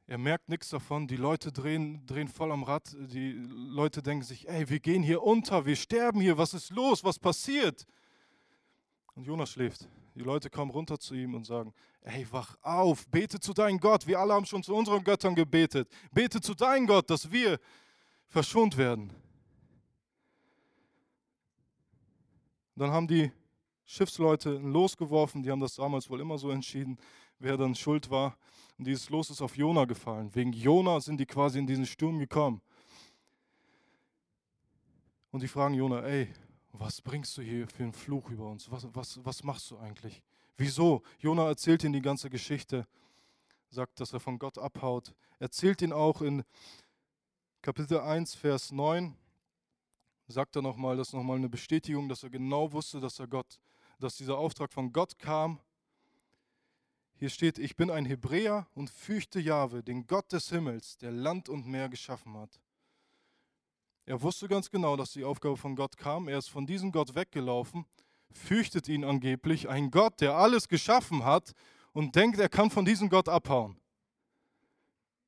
Er 0.07 0.17
merkt 0.17 0.47
nichts 0.47 0.69
davon. 0.69 1.05
Die 1.07 1.17
Leute 1.17 1.51
drehen, 1.51 2.05
drehen 2.05 2.29
voll 2.29 2.53
am 2.53 2.63
Rad. 2.63 2.95
Die 2.97 3.31
Leute 3.33 4.01
denken 4.01 4.23
sich, 4.23 4.47
ey, 4.47 4.69
wir 4.69 4.79
gehen 4.79 5.03
hier 5.03 5.21
unter, 5.21 5.65
wir 5.65 5.75
sterben 5.75 6.21
hier, 6.21 6.37
was 6.37 6.53
ist 6.53 6.69
los, 6.69 7.03
was 7.03 7.19
passiert? 7.19 7.85
Und 9.15 9.25
Jonas 9.25 9.51
schläft. 9.51 9.89
Die 10.15 10.21
Leute 10.21 10.49
kommen 10.49 10.71
runter 10.71 10.99
zu 10.99 11.15
ihm 11.15 11.33
und 11.33 11.45
sagen, 11.45 11.73
ey, 12.01 12.27
wach 12.31 12.55
auf, 12.61 13.07
bete 13.07 13.39
zu 13.39 13.53
deinem 13.53 13.79
Gott. 13.79 14.05
Wir 14.05 14.19
alle 14.19 14.33
haben 14.33 14.45
schon 14.45 14.61
zu 14.61 14.75
unseren 14.75 15.03
Göttern 15.03 15.33
gebetet. 15.33 15.89
Bete 16.11 16.39
zu 16.39 16.53
deinem 16.53 16.85
Gott, 16.85 17.09
dass 17.09 17.31
wir 17.31 17.59
verschont 18.27 18.77
werden. 18.77 19.11
Dann 22.75 22.91
haben 22.91 23.07
die 23.07 23.31
Schiffsleute 23.85 24.55
ein 24.55 24.71
Los 24.71 24.97
geworfen, 24.97 25.43
die 25.43 25.51
haben 25.51 25.59
das 25.59 25.75
damals 25.75 26.09
wohl 26.09 26.19
immer 26.19 26.37
so 26.37 26.49
entschieden, 26.49 26.97
wer 27.39 27.57
dann 27.57 27.75
schuld 27.75 28.09
war. 28.09 28.37
Und 28.77 28.85
dieses 28.85 29.09
Los 29.09 29.29
ist 29.29 29.41
auf 29.41 29.55
Jona 29.55 29.85
gefallen. 29.85 30.33
Wegen 30.33 30.51
Jona 30.51 30.99
sind 30.99 31.19
die 31.19 31.25
quasi 31.25 31.59
in 31.59 31.67
diesen 31.67 31.85
Sturm 31.85 32.17
gekommen. 32.17 32.61
Und 35.31 35.41
die 35.43 35.47
fragen 35.47 35.73
Jona, 35.73 36.01
ey, 36.01 36.33
was 36.73 37.01
bringst 37.01 37.37
du 37.37 37.41
hier 37.41 37.67
für 37.67 37.83
einen 37.83 37.93
Fluch 37.93 38.29
über 38.29 38.49
uns? 38.49 38.69
Was, 38.71 38.87
was, 38.93 39.23
was 39.23 39.43
machst 39.43 39.69
du 39.71 39.77
eigentlich? 39.77 40.21
Wieso? 40.57 41.03
Jona 41.19 41.47
erzählt 41.47 41.83
ihnen 41.83 41.93
die 41.93 42.01
ganze 42.01 42.29
Geschichte, 42.29 42.87
sagt, 43.69 43.99
dass 43.99 44.11
er 44.11 44.19
von 44.19 44.39
Gott 44.39 44.57
abhaut. 44.57 45.13
Erzählt 45.39 45.81
ihn 45.81 45.93
auch 45.93 46.21
in 46.21 46.43
Kapitel 47.61 47.99
1, 47.99 48.35
Vers 48.35 48.71
9, 48.71 49.15
sagt 50.27 50.55
er 50.55 50.61
nochmal, 50.61 50.97
das 50.97 51.09
ist 51.09 51.13
nochmal 51.13 51.37
eine 51.37 51.49
Bestätigung, 51.49 52.09
dass 52.09 52.23
er 52.23 52.29
genau 52.29 52.71
wusste, 52.71 52.99
dass 52.99 53.19
er 53.19 53.27
Gott, 53.27 53.59
dass 53.99 54.17
dieser 54.17 54.37
Auftrag 54.37 54.73
von 54.73 54.91
Gott 54.91 55.17
kam. 55.19 55.59
Hier 57.15 57.29
steht, 57.29 57.59
ich 57.59 57.75
bin 57.75 57.89
ein 57.89 58.05
Hebräer 58.05 58.67
und 58.73 58.89
fürchte 58.89 59.39
Jahwe, 59.39 59.83
den 59.83 60.07
Gott 60.07 60.31
des 60.31 60.49
Himmels, 60.49 60.97
der 60.97 61.11
Land 61.11 61.49
und 61.49 61.67
Meer 61.67 61.87
geschaffen 61.87 62.35
hat. 62.35 62.59
Er 64.05 64.21
wusste 64.21 64.47
ganz 64.47 64.69
genau, 64.69 64.97
dass 64.97 65.11
die 65.11 65.23
Aufgabe 65.23 65.55
von 65.55 65.75
Gott 65.75 65.97
kam. 65.97 66.27
Er 66.27 66.37
ist 66.37 66.49
von 66.49 66.65
diesem 66.65 66.91
Gott 66.91 67.15
weggelaufen, 67.15 67.85
fürchtet 68.31 68.89
ihn 68.89 69.05
angeblich, 69.05 69.69
ein 69.69 69.91
Gott, 69.91 70.19
der 70.19 70.35
alles 70.35 70.67
geschaffen 70.67 71.23
hat 71.23 71.53
und 71.93 72.15
denkt, 72.15 72.39
er 72.39 72.49
kann 72.49 72.69
von 72.69 72.83
diesem 72.83 73.09
Gott 73.09 73.29
abhauen. 73.29 73.77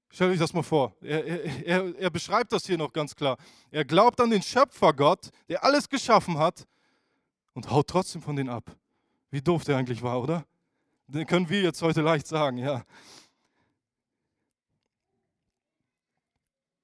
Stellt 0.10 0.32
euch 0.32 0.40
das 0.40 0.54
mal 0.54 0.64
vor. 0.64 0.96
Er, 1.02 1.26
er, 1.66 1.96
er, 1.96 2.10
beschreibt 2.10 2.52
das 2.52 2.66
hier 2.66 2.78
noch 2.78 2.94
ganz 2.94 3.16
klar. 3.16 3.38
Er 3.72 3.84
glaubt 3.84 4.20
an 4.22 4.30
den 4.30 4.42
Schöpfer 4.42 4.94
Gott, 4.94 5.30
der 5.50 5.64
alles 5.64 5.90
geschaffen 5.90 6.38
hat 6.38 6.68
und 7.54 7.70
haut 7.70 7.88
trotzdem 7.88 8.22
von 8.22 8.36
denen 8.36 8.50
ab. 8.50 8.76
Wie 9.32 9.42
doof 9.42 9.64
der 9.64 9.78
eigentlich 9.78 10.02
war, 10.02 10.22
oder? 10.22 10.46
Den 11.08 11.26
können 11.26 11.50
wir 11.50 11.62
jetzt 11.62 11.82
heute 11.82 12.02
leicht 12.02 12.28
sagen, 12.28 12.58
ja. 12.58 12.86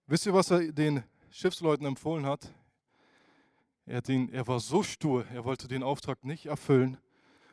Wisst 0.07 0.25
ihr, 0.25 0.33
was 0.33 0.51
er 0.51 0.71
den 0.71 1.03
Schiffsleuten 1.31 1.85
empfohlen 1.87 2.25
hat. 2.25 2.53
Er, 3.85 4.01
den, 4.01 4.31
er 4.31 4.45
war 4.47 4.59
so 4.59 4.83
stur, 4.83 5.25
er 5.33 5.43
wollte 5.43 5.67
den 5.67 5.81
Auftrag 5.81 6.23
nicht 6.23 6.45
erfüllen 6.45 6.97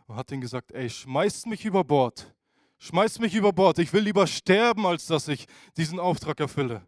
und 0.07 0.17
hat 0.17 0.31
ihnen 0.31 0.41
gesagt, 0.41 0.73
ey, 0.73 0.91
schmeißt 0.91 1.47
mich 1.47 1.65
über 1.65 1.85
Bord. 1.85 2.35
Schmeißt 2.79 3.21
mich 3.21 3.35
über 3.35 3.53
Bord. 3.53 3.79
Ich 3.79 3.93
will 3.93 4.03
lieber 4.03 4.27
sterben, 4.27 4.85
als 4.87 5.07
dass 5.07 5.29
ich 5.29 5.47
diesen 5.77 5.99
Auftrag 5.99 6.39
erfülle. 6.41 6.87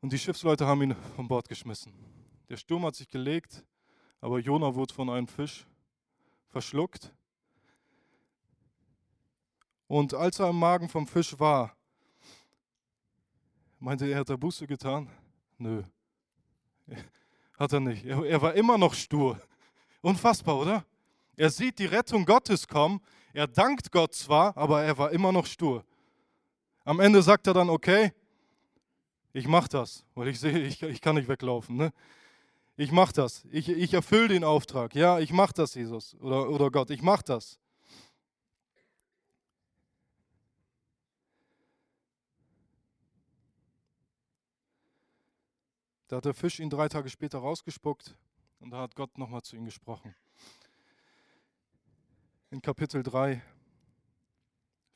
Und 0.00 0.12
die 0.12 0.18
Schiffsleute 0.18 0.66
haben 0.66 0.82
ihn 0.82 0.94
von 1.16 1.26
Bord 1.26 1.48
geschmissen. 1.48 1.92
Der 2.48 2.56
Sturm 2.56 2.84
hat 2.84 2.96
sich 2.96 3.08
gelegt, 3.08 3.64
aber 4.20 4.38
Jona 4.38 4.74
wurde 4.74 4.92
von 4.92 5.10
einem 5.10 5.28
Fisch 5.28 5.66
verschluckt. 6.48 7.12
Und 9.86 10.14
als 10.14 10.38
er 10.38 10.50
im 10.50 10.58
Magen 10.58 10.88
vom 10.88 11.06
Fisch 11.06 11.38
war, 11.38 11.76
meinte 13.78 14.06
er, 14.06 14.20
hat 14.20 14.30
er 14.30 14.38
Buße 14.38 14.66
getan? 14.66 15.08
Nö, 15.60 15.82
hat 17.58 17.72
er 17.74 17.80
nicht. 17.80 18.06
Er, 18.06 18.40
war 18.40 18.54
immer 18.54 18.78
noch 18.78 18.94
stur. 18.94 19.38
Unfassbar, 20.00 20.58
oder? 20.58 20.86
Er 21.36 21.50
sieht 21.50 21.78
die 21.78 21.84
Rettung 21.84 22.24
Gottes 22.24 22.66
kommen. 22.66 23.02
Er 23.34 23.46
dankt 23.46 23.92
Gott 23.92 24.14
zwar, 24.14 24.56
aber 24.56 24.82
er 24.82 24.96
war 24.96 25.10
immer 25.10 25.32
noch 25.32 25.44
stur. 25.44 25.84
Am 26.82 26.98
Ende 26.98 27.20
sagt 27.20 27.46
er 27.46 27.52
dann, 27.52 27.68
okay, 27.68 28.10
ich 29.34 29.46
mache 29.46 29.68
das, 29.68 30.06
weil 30.14 30.28
ich 30.28 30.40
sehe, 30.40 30.58
ich, 30.60 30.82
ich 30.82 31.02
kann 31.02 31.16
nicht 31.16 31.28
weglaufen. 31.28 31.76
Ne? 31.76 31.92
Ich 32.78 32.90
mache 32.90 33.12
das. 33.12 33.44
Ich, 33.52 33.68
ich 33.68 33.92
erfülle 33.92 34.28
den 34.28 34.44
Auftrag. 34.44 34.94
Ja, 34.94 35.18
ich 35.18 35.30
mache 35.30 35.52
das, 35.52 35.74
Jesus 35.74 36.16
oder, 36.22 36.48
oder 36.48 36.70
Gott. 36.70 36.88
Ich 36.88 37.02
mache 37.02 37.22
das. 37.22 37.59
Da 46.10 46.16
hat 46.16 46.24
der 46.24 46.34
Fisch 46.34 46.58
ihn 46.58 46.68
drei 46.68 46.88
Tage 46.88 47.08
später 47.08 47.38
rausgespuckt 47.38 48.16
und 48.58 48.70
da 48.70 48.80
hat 48.80 48.96
Gott 48.96 49.16
nochmal 49.16 49.42
zu 49.42 49.54
ihm 49.54 49.64
gesprochen. 49.64 50.12
In 52.50 52.60
Kapitel 52.60 53.04
3, 53.04 53.40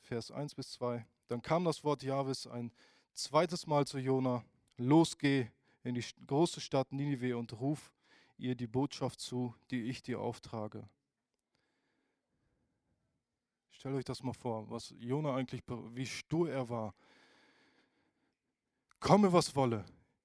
Vers 0.01 0.33
1 0.33 0.57
bis 0.57 0.73
2. 0.73 1.07
Dann 1.29 1.41
kam 1.41 1.65
das 1.65 1.85
Wort 1.85 2.03
Jahwes 2.03 2.49
ein 2.49 2.73
zweites 3.13 3.69
Mal 3.69 3.87
zu 3.87 3.99
Jona: 3.99 4.45
Losgeh 4.77 5.53
in 5.85 5.95
die 5.95 6.05
große 6.27 6.61
Stadt 6.61 6.91
Ninive 6.91 7.39
und 7.39 7.61
ruf 7.61 7.93
ihr 8.37 8.57
die 8.57 8.67
Botschaft 8.67 9.21
zu, 9.21 9.55
die 9.71 9.83
ich 9.85 10.03
dir 10.03 10.19
auftrage. 10.19 10.89
Stellt 13.71 13.95
euch 13.95 14.05
das 14.05 14.25
mal 14.25 14.33
vor, 14.33 14.69
was 14.69 14.93
Jona 14.99 15.37
eigentlich, 15.37 15.63
wie 15.69 16.07
stur 16.07 16.51
er 16.51 16.69
war. 16.69 16.93
Komme, 18.99 19.33
was 19.33 19.55
wolle, 19.55 19.85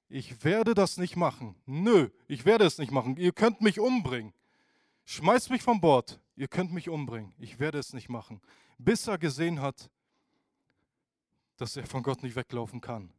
ich 0.10 0.44
werde 0.44 0.74
das 0.74 0.98
nicht 0.98 1.16
machen. 1.16 1.56
Nö, 1.66 2.10
ich 2.28 2.46
werde 2.46 2.66
es 2.66 2.78
nicht 2.78 2.92
machen. 2.92 3.16
Ihr 3.18 3.32
könnt 3.32 3.62
mich 3.62 3.80
umbringen. 3.80 4.34
Schmeißt 5.06 5.50
mich 5.52 5.62
vom 5.62 5.80
Bord. 5.80 6.20
Ihr 6.36 6.48
könnt 6.48 6.74
mich 6.74 6.90
umbringen. 6.90 7.34
Ich 7.38 7.60
werde 7.60 7.78
es 7.78 7.94
nicht 7.94 8.10
machen. 8.10 8.42
Bis 8.78 9.08
er 9.08 9.18
gesehen 9.18 9.62
hat, 9.62 9.90
dass 11.58 11.76
er 11.76 11.86
von 11.86 12.04
Gott 12.04 12.24
nicht 12.24 12.36
weglaufen 12.36 12.82
kann. 12.82 13.12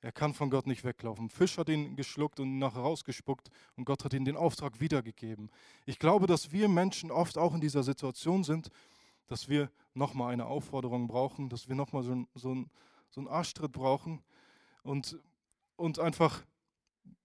Er 0.00 0.12
kann 0.12 0.34
von 0.34 0.50
Gott 0.50 0.66
nicht 0.66 0.84
weglaufen. 0.84 1.28
Fisch 1.28 1.58
hat 1.58 1.68
ihn 1.68 1.94
geschluckt 1.94 2.40
und 2.40 2.58
nachher 2.58 2.80
rausgespuckt 2.80 3.50
und 3.76 3.84
Gott 3.84 4.04
hat 4.04 4.12
ihm 4.14 4.24
den 4.24 4.36
Auftrag 4.36 4.80
wiedergegeben. 4.80 5.50
Ich 5.86 5.98
glaube, 5.98 6.26
dass 6.26 6.50
wir 6.50 6.68
Menschen 6.68 7.10
oft 7.10 7.38
auch 7.38 7.54
in 7.54 7.60
dieser 7.60 7.82
Situation 7.84 8.42
sind, 8.42 8.70
dass 9.28 9.48
wir 9.48 9.70
nochmal 9.94 10.32
eine 10.32 10.46
Aufforderung 10.46 11.06
brauchen, 11.06 11.48
dass 11.48 11.68
wir 11.68 11.76
nochmal 11.76 12.02
so, 12.02 12.26
so, 12.34 12.64
so 13.10 13.20
einen 13.20 13.28
Arschtritt 13.28 13.70
brauchen. 13.70 14.22
Und 14.82 15.18
und 15.82 15.98
einfach, 15.98 16.44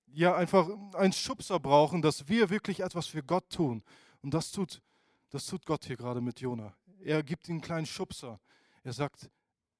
ja, 0.07 0.35
einfach 0.35 0.67
einen 0.95 1.13
Schubser 1.13 1.59
brauchen, 1.59 2.01
dass 2.01 2.27
wir 2.27 2.49
wirklich 2.49 2.79
etwas 2.79 3.05
für 3.05 3.21
Gott 3.21 3.47
tun. 3.51 3.83
Und 4.23 4.33
das 4.33 4.51
tut, 4.51 4.81
das 5.29 5.45
tut 5.45 5.65
Gott 5.65 5.85
hier 5.85 5.95
gerade 5.95 6.21
mit 6.21 6.41
Jona. 6.41 6.73
Er 6.99 7.21
gibt 7.21 7.47
ihm 7.47 7.53
einen 7.53 7.61
kleinen 7.61 7.85
Schubser. 7.85 8.39
Er 8.83 8.93
sagt, 8.93 9.29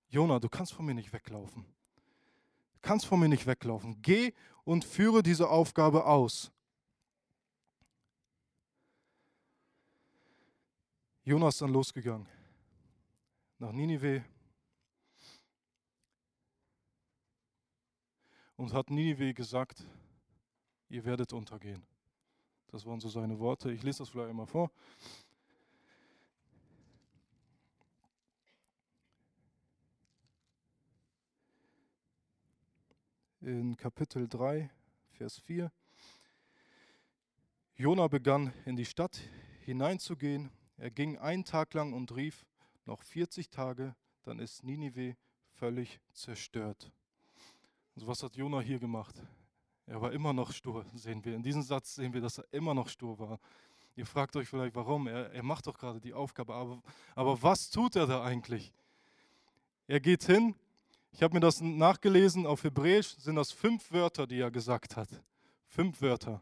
Jona, 0.10 0.40
du 0.40 0.48
kannst 0.48 0.74
von 0.74 0.86
mir 0.86 0.94
nicht 0.94 1.12
weglaufen. 1.12 1.66
Du 2.76 2.80
kannst 2.82 3.08
von 3.08 3.20
mir 3.20 3.28
nicht 3.28 3.48
weglaufen. 3.48 4.00
Geh 4.04 4.34
und 4.64 4.86
führe 4.86 5.24
diese 5.24 5.50
Aufgabe 5.50 6.06
aus. 6.06 6.52
Jonas 11.24 11.56
ist 11.56 11.62
dann 11.62 11.74
losgegangen 11.74 12.28
nach 13.58 13.72
Ninive 13.72 14.24
und 18.58 18.74
hat 18.74 18.90
Ninive 18.90 19.34
gesagt, 19.34 19.84
ihr 20.90 21.06
werdet 21.06 21.32
untergehen. 21.32 21.86
Das 22.68 22.86
waren 22.86 23.00
so 23.00 23.08
seine 23.08 23.40
Worte. 23.40 23.72
Ich 23.72 23.84
lese 23.84 24.00
das 24.00 24.10
vielleicht 24.10 24.30
einmal 24.30 24.48
vor. 24.48 24.72
In 33.42 33.78
Kapitel 33.78 34.28
3, 34.28 34.70
Vers 35.12 35.40
4. 35.40 35.72
Jona 37.76 38.08
begann 38.08 38.52
in 38.66 38.76
die 38.76 38.86
Stadt 38.86 39.22
hineinzugehen. 39.62 40.50
Er 40.78 40.92
ging 40.92 41.18
einen 41.20 41.46
Tag 41.46 41.74
lang 41.74 41.94
und 41.94 42.14
rief, 42.16 42.46
noch 42.86 43.02
40 43.04 43.50
Tage, 43.50 43.96
dann 44.24 44.40
ist 44.40 44.64
Ninive 44.64 45.16
völlig 45.52 46.02
zerstört. 46.12 46.92
Also 47.98 48.06
was 48.06 48.22
hat 48.22 48.36
Jona 48.36 48.60
hier 48.60 48.78
gemacht? 48.78 49.16
Er 49.88 50.00
war 50.00 50.12
immer 50.12 50.32
noch 50.32 50.52
stur, 50.52 50.86
sehen 50.94 51.26
wir. 51.26 51.34
In 51.36 51.42
diesem 51.42 51.64
Satz 51.64 51.96
sehen 51.96 52.14
wir, 52.14 52.22
dass 52.22 52.38
er 52.38 52.46
immer 52.52 52.76
noch 52.76 52.90
stur 52.90 53.18
war. 53.18 53.40
Ihr 53.96 54.06
fragt 54.06 54.36
euch 54.36 54.48
vielleicht, 54.48 54.76
warum. 54.76 55.08
Er, 55.08 55.32
er 55.32 55.42
macht 55.42 55.66
doch 55.66 55.76
gerade 55.76 56.00
die 56.00 56.14
Aufgabe. 56.14 56.54
Aber, 56.54 56.84
aber 57.16 57.42
was 57.42 57.72
tut 57.72 57.96
er 57.96 58.06
da 58.06 58.24
eigentlich? 58.24 58.72
Er 59.88 60.00
geht 60.00 60.24
hin. 60.26 60.54
Ich 61.12 61.24
habe 61.24 61.34
mir 61.34 61.40
das 61.40 61.60
nachgelesen. 61.60 62.46
Auf 62.46 62.64
Hebräisch 62.64 63.16
sind 63.16 63.36
das 63.36 63.52
fünf 63.52 63.92
Wörter, 63.92 64.28
die 64.28 64.42
er 64.42 64.52
gesagt 64.52 64.96
hat. 64.96 65.10
Fünf 65.66 66.00
Wörter. 66.00 66.40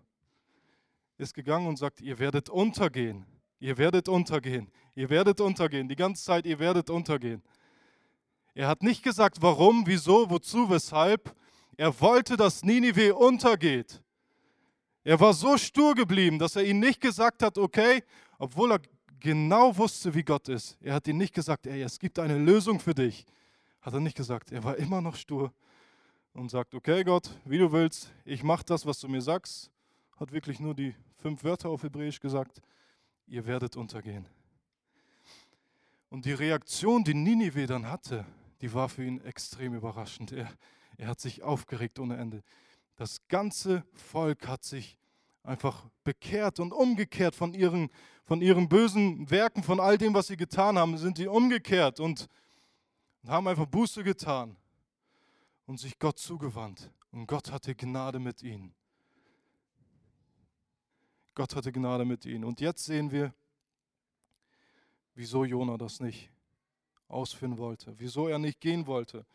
Ist 1.18 1.34
gegangen 1.34 1.68
und 1.68 1.78
sagt, 1.78 2.02
ihr 2.02 2.20
werdet 2.20 2.50
untergehen. 2.50 3.26
Ihr 3.60 3.78
werdet 3.78 4.10
untergehen. 4.10 4.70
Ihr 4.94 5.10
werdet 5.10 5.40
untergehen. 5.40 5.88
Die 5.88 5.96
ganze 5.96 6.22
Zeit, 6.22 6.46
ihr 6.46 6.60
werdet 6.60 6.90
untergehen. 6.90 7.42
Er 8.54 8.68
hat 8.68 8.84
nicht 8.84 9.04
gesagt, 9.04 9.42
warum, 9.42 9.88
wieso, 9.88 10.30
wozu, 10.30 10.70
weshalb, 10.70 11.34
er 11.78 12.00
wollte, 12.00 12.38
dass 12.38 12.64
Ninive 12.64 13.16
untergeht. 13.16 14.02
Er 15.04 15.20
war 15.20 15.34
so 15.34 15.58
stur 15.58 15.94
geblieben, 15.94 16.40
dass 16.40 16.56
er 16.56 16.64
ihnen 16.64 16.80
nicht 16.80 17.00
gesagt 17.00 17.44
hat, 17.44 17.58
okay, 17.58 18.04
obwohl 18.40 18.72
er 18.72 18.82
genau 19.20 19.76
wusste, 19.78 20.14
wie 20.14 20.24
Gott 20.24 20.50
ist. 20.50 20.78
Er 20.82 20.96
hat 20.96 21.08
ihnen 21.08 21.20
nicht 21.20 21.34
gesagt, 21.34 21.68
ey, 21.68 21.82
es 21.82 22.00
gibt 22.00 22.18
eine 22.20 22.38
Lösung 22.38 22.80
für 22.80 22.96
dich. 22.96 23.26
Hat 23.82 23.94
er 23.94 24.00
nicht 24.00 24.18
gesagt. 24.18 24.52
Er 24.52 24.64
war 24.64 24.78
immer 24.78 25.02
noch 25.02 25.16
stur 25.16 25.54
und 26.34 26.50
sagt, 26.50 26.74
okay 26.74 27.04
Gott, 27.04 27.30
wie 27.46 27.58
du 27.58 27.72
willst, 27.72 28.12
ich 28.26 28.44
mache 28.44 28.66
das, 28.66 28.86
was 28.86 29.00
du 29.00 29.08
mir 29.08 29.22
sagst. 29.22 29.70
Hat 30.18 30.32
wirklich 30.32 30.60
nur 30.60 30.74
die 30.74 30.96
fünf 31.18 31.44
Wörter 31.44 31.70
auf 31.70 31.84
Hebräisch 31.84 32.20
gesagt, 32.20 32.62
ihr 33.28 33.46
werdet 33.46 33.76
untergehen. 33.78 34.26
Und 36.10 36.26
die 36.26 36.34
Reaktion, 36.34 37.04
die 37.04 37.14
Ninive 37.14 37.68
dann 37.68 37.90
hatte, 37.90 38.26
die 38.62 38.74
war 38.74 38.90
für 38.90 39.04
ihn 39.04 39.22
extrem 39.22 39.74
überraschend. 39.74 40.32
Er, 40.32 40.50
er 40.98 41.08
hat 41.08 41.20
sich 41.20 41.44
aufgeregt 41.44 42.00
ohne 42.00 42.18
Ende. 42.18 42.44
Das 42.96 43.28
ganze 43.28 43.84
Volk 43.94 44.48
hat 44.48 44.64
sich 44.64 44.98
einfach 45.44 45.86
bekehrt 46.04 46.60
und 46.60 46.72
umgekehrt 46.72 47.36
von 47.36 47.54
ihren, 47.54 47.90
von 48.24 48.42
ihren 48.42 48.70
bösen 48.70 49.30
Werken, 49.30 49.64
von 49.64 49.80
all 49.80 49.98
dem, 49.98 50.14
was 50.14 50.28
sie 50.28 50.38
getan 50.38 50.78
haben, 50.78 50.98
sind 50.98 51.18
sie 51.18 51.28
umgekehrt 51.28 52.00
und 52.00 52.28
haben 53.28 53.48
einfach 53.48 53.66
Buße 53.66 54.04
getan 54.04 54.56
und 55.66 55.80
sich 55.80 55.98
Gott 56.00 56.20
zugewandt. 56.20 56.92
Und 57.12 57.28
Gott 57.28 57.52
hatte 57.52 57.76
Gnade 57.76 58.20
mit 58.20 58.44
ihnen. 58.44 58.74
Gott 61.34 61.56
hatte 61.56 61.72
Gnade 61.72 62.06
mit 62.06 62.26
ihnen. 62.26 62.44
Und 62.44 62.62
jetzt 62.62 62.86
sehen 62.86 63.12
wir, 63.12 63.34
wieso 65.16 65.44
Jona 65.44 65.78
das 65.78 66.00
nicht 66.00 66.30
ausführen 67.08 67.58
wollte, 67.58 67.94
wieso 67.98 68.28
er 68.28 68.40
nicht 68.40 68.60
gehen 68.60 68.88
wollte. 68.88 69.26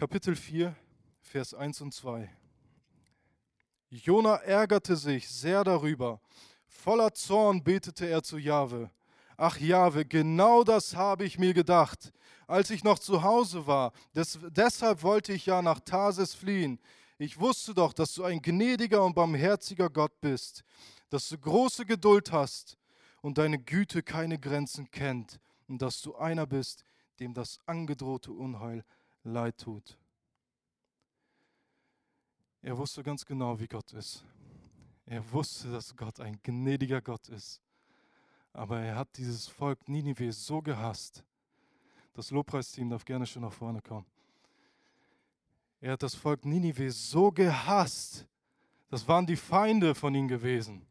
Kapitel 0.00 0.34
4, 0.34 0.74
Vers 1.20 1.52
1 1.52 1.82
und 1.82 1.92
2. 1.92 2.26
Jona 3.90 4.36
ärgerte 4.36 4.96
sich 4.96 5.28
sehr 5.28 5.62
darüber. 5.62 6.22
Voller 6.66 7.12
Zorn 7.12 7.62
betete 7.62 8.06
er 8.06 8.22
zu 8.22 8.38
Jahwe. 8.38 8.90
Ach 9.36 9.58
Jahwe, 9.58 10.06
genau 10.06 10.64
das 10.64 10.96
habe 10.96 11.26
ich 11.26 11.38
mir 11.38 11.52
gedacht, 11.52 12.14
als 12.46 12.70
ich 12.70 12.82
noch 12.82 12.98
zu 12.98 13.22
Hause 13.22 13.66
war. 13.66 13.92
Des, 14.14 14.38
deshalb 14.48 15.02
wollte 15.02 15.34
ich 15.34 15.44
ja 15.44 15.60
nach 15.60 15.80
Tarsis 15.80 16.32
fliehen. 16.32 16.80
Ich 17.18 17.38
wusste 17.38 17.74
doch, 17.74 17.92
dass 17.92 18.14
du 18.14 18.24
ein 18.24 18.40
gnädiger 18.40 19.04
und 19.04 19.14
barmherziger 19.14 19.90
Gott 19.90 20.18
bist, 20.22 20.64
dass 21.10 21.28
du 21.28 21.36
große 21.36 21.84
Geduld 21.84 22.32
hast 22.32 22.78
und 23.20 23.36
deine 23.36 23.58
Güte 23.58 24.02
keine 24.02 24.38
Grenzen 24.38 24.90
kennt 24.90 25.38
und 25.68 25.82
dass 25.82 26.00
du 26.00 26.16
einer 26.16 26.46
bist, 26.46 26.84
dem 27.18 27.34
das 27.34 27.60
angedrohte 27.66 28.32
Unheil 28.32 28.82
leid 29.24 29.58
tut. 29.58 29.98
Er 32.62 32.76
wusste 32.76 33.02
ganz 33.02 33.24
genau, 33.24 33.58
wie 33.58 33.66
Gott 33.66 33.92
ist. 33.92 34.24
Er 35.06 35.32
wusste, 35.32 35.70
dass 35.72 35.96
Gott 35.96 36.20
ein 36.20 36.38
gnädiger 36.42 37.00
Gott 37.00 37.28
ist. 37.28 37.60
Aber 38.52 38.80
er 38.80 38.96
hat 38.96 39.08
dieses 39.16 39.48
Volk 39.48 39.88
Ninive 39.88 40.32
so 40.32 40.60
gehasst. 40.60 41.24
Das 42.12 42.30
Lobpreisteam 42.30 42.90
darf 42.90 43.04
gerne 43.04 43.26
schon 43.26 43.42
nach 43.42 43.52
vorne 43.52 43.80
kommen. 43.80 44.06
Er 45.80 45.92
hat 45.92 46.02
das 46.02 46.14
Volk 46.14 46.44
Ninive 46.44 46.90
so 46.90 47.32
gehasst. 47.32 48.26
Das 48.90 49.06
waren 49.08 49.26
die 49.26 49.36
Feinde 49.36 49.94
von 49.94 50.14
ihm 50.14 50.28
gewesen. 50.28 50.86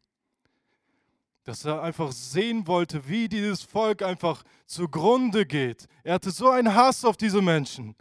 Dass 1.44 1.64
er 1.64 1.82
einfach 1.82 2.10
sehen 2.12 2.66
wollte, 2.66 3.06
wie 3.08 3.28
dieses 3.28 3.62
Volk 3.62 4.02
einfach 4.02 4.42
zugrunde 4.66 5.46
geht. 5.46 5.86
Er 6.02 6.14
hatte 6.14 6.30
so 6.30 6.50
einen 6.50 6.74
Hass 6.74 7.04
auf 7.04 7.16
diese 7.16 7.40
Menschen. 7.40 7.94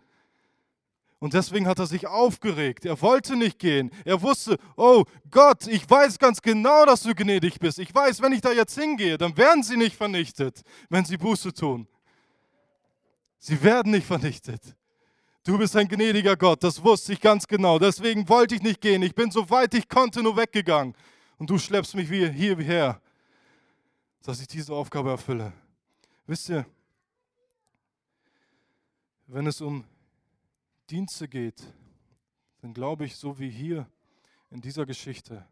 Und 1.20 1.34
deswegen 1.34 1.68
hat 1.68 1.80
er 1.80 1.86
sich 1.86 2.08
aufgeregt. 2.08 2.86
Er 2.86 3.02
wollte 3.02 3.36
nicht 3.36 3.60
gehen. 3.60 3.92
Er 4.06 4.22
wusste, 4.22 4.58
oh 4.78 5.04
Gott, 5.30 5.68
ich 5.68 5.90
weiß 5.90 6.18
ganz 6.18 6.42
genau, 6.42 6.86
dass 6.86 7.04
du 7.04 7.14
gnädig 7.14 7.60
bist. 7.60 7.78
Ich 7.78 7.94
weiß, 7.94 8.22
wenn 8.22 8.32
ich 8.32 8.40
da 8.40 8.54
jetzt 8.54 8.80
hingehe, 8.80 9.18
dann 9.18 9.36
werden 9.36 9.62
sie 9.62 9.76
nicht 9.76 9.98
vernichtet, 9.98 10.62
wenn 10.90 11.04
sie 11.04 11.18
Buße 11.18 11.54
tun. 11.54 11.88
Sie 13.38 13.62
werden 13.62 13.92
nicht 13.92 14.08
vernichtet. 14.08 14.62
Du 15.44 15.58
bist 15.58 15.76
ein 15.76 15.88
gnädiger 15.88 16.38
Gott, 16.38 16.64
das 16.64 16.84
wusste 16.84 17.14
ich 17.14 17.22
ganz 17.22 17.48
genau. 17.48 17.80
Deswegen 17.80 18.28
wollte 18.30 18.56
ich 18.56 18.62
nicht 18.62 18.80
gehen. 18.80 19.02
Ich 19.02 19.16
bin 19.16 19.32
so 19.32 19.50
weit 19.50 19.74
ich 19.74 19.90
konnte 19.90 20.24
nur 20.24 20.38
weggegangen. 20.38 20.96
Und 21.38 21.50
du 21.50 21.58
schleppst 21.58 21.96
mich 21.96 22.10
hierher, 22.10 23.02
dass 24.22 24.40
ich 24.40 24.48
diese 24.48 24.74
Aufgabe 24.74 25.10
erfülle. 25.10 25.52
Wisst 26.28 26.50
ihr, 26.50 26.66
wenn 29.28 29.48
es 29.48 29.60
um 29.60 29.84
Dienste 30.90 31.28
geht, 31.28 31.62
dann 32.62 32.74
glaube 32.74 33.06
ich, 33.06 33.16
so 33.16 33.38
wie 33.38 33.50
hier 33.50 33.88
in 34.50 34.62
dieser 34.62 34.86
Geschichte, 34.86 35.48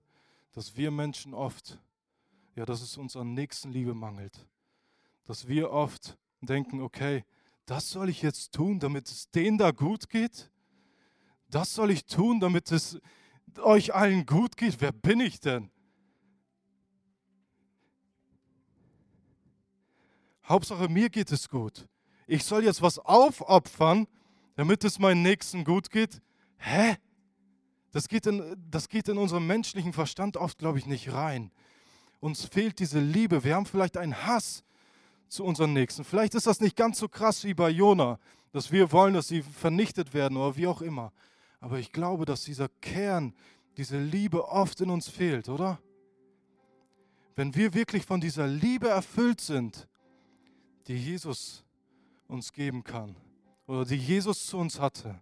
dass 0.52 0.76
wir 0.76 0.90
Menschen 0.90 1.34
oft, 1.34 1.80
ja, 2.56 2.66
dass 2.66 2.82
es 2.82 2.98
uns 2.98 3.16
an 3.16 3.34
Nächstenliebe 3.34 3.94
mangelt. 3.94 4.48
Dass 5.26 5.48
wir 5.48 5.72
oft 5.72 6.18
denken, 6.42 6.82
okay, 6.82 7.24
das 7.68 7.90
soll 7.92 8.10
ich 8.10 8.22
jetzt 8.22 8.54
tun, 8.54 8.80
damit 8.80 9.08
es 9.08 9.30
denen 9.30 9.58
da 9.58 9.72
gut 9.72 10.10
geht? 10.10 10.50
Das 11.50 11.74
soll 11.76 11.92
ich 11.92 12.06
tun, 12.06 12.40
damit 12.40 12.72
es 12.72 13.00
euch 13.60 13.94
allen 13.94 14.26
gut 14.26 14.58
geht? 14.58 14.82
Wer 14.82 14.92
bin 14.92 15.20
ich 15.20 15.40
denn? 15.40 15.70
Hauptsache, 20.46 20.90
mir 20.90 21.10
geht 21.10 21.32
es 21.32 21.48
gut. 21.48 21.88
Ich 22.26 22.44
soll 22.44 22.64
jetzt 22.64 22.82
was 22.82 22.98
aufopfern, 23.00 24.08
damit 24.58 24.84
es 24.84 24.98
meinen 24.98 25.22
Nächsten 25.22 25.64
gut 25.64 25.92
geht. 25.92 26.20
Hä? 26.58 26.98
Das 27.92 28.10
geht 28.10 28.26
in, 28.26 28.56
das 28.70 28.90
geht 28.90 29.08
in 29.08 29.18
unserem 29.18 29.48
menschlichen 29.48 29.94
Verstand 29.94 30.36
oft, 30.36 30.58
glaube 30.58 30.80
ich, 30.80 30.88
nicht 30.88 31.14
rein. 31.14 31.52
Uns 32.20 32.44
fehlt 32.46 32.80
diese 32.80 33.00
Liebe. 33.00 33.44
Wir 33.44 33.56
haben 33.56 33.68
vielleicht 33.68 33.98
einen 33.98 34.26
Hass 34.26 34.64
zu 35.30 35.46
unseren 35.46 35.74
Nächsten. 35.74 36.04
Vielleicht 36.04 36.34
ist 36.34 36.48
das 36.48 36.60
nicht 36.60 36.76
ganz 36.76 36.98
so 36.98 37.08
krass 37.08 37.44
wie 37.44 37.54
bei 37.54 37.70
Jona, 37.70 38.20
dass 38.52 38.72
wir 38.72 38.92
wollen, 38.92 39.14
dass 39.14 39.28
sie 39.28 39.44
vernichtet 39.44 40.16
werden 40.16 40.36
oder 40.38 40.58
wie 40.58 40.68
auch 40.68 40.82
immer. 40.82 41.14
Aber 41.60 41.78
ich 41.78 41.92
glaube, 41.92 42.26
dass 42.26 42.44
dieser 42.44 42.68
Kern, 42.82 43.36
diese 43.78 44.00
Liebe 44.00 44.48
oft 44.48 44.82
in 44.82 44.90
uns 44.90 45.08
fehlt, 45.08 45.50
oder? 45.50 45.80
Wenn 47.36 47.54
wir 47.54 47.76
wirklich 47.76 48.06
von 48.06 48.20
dieser 48.20 48.48
Liebe 48.48 48.90
erfüllt 48.90 49.40
sind, 49.40 49.88
die 50.88 50.98
Jesus 50.98 51.64
uns 52.28 52.52
geben 52.52 52.84
kann, 52.84 53.16
oder 53.68 53.86
die 53.86 53.98
Jesus 53.98 54.48
zu 54.48 54.58
uns 54.58 54.80
hatte. 54.80 55.20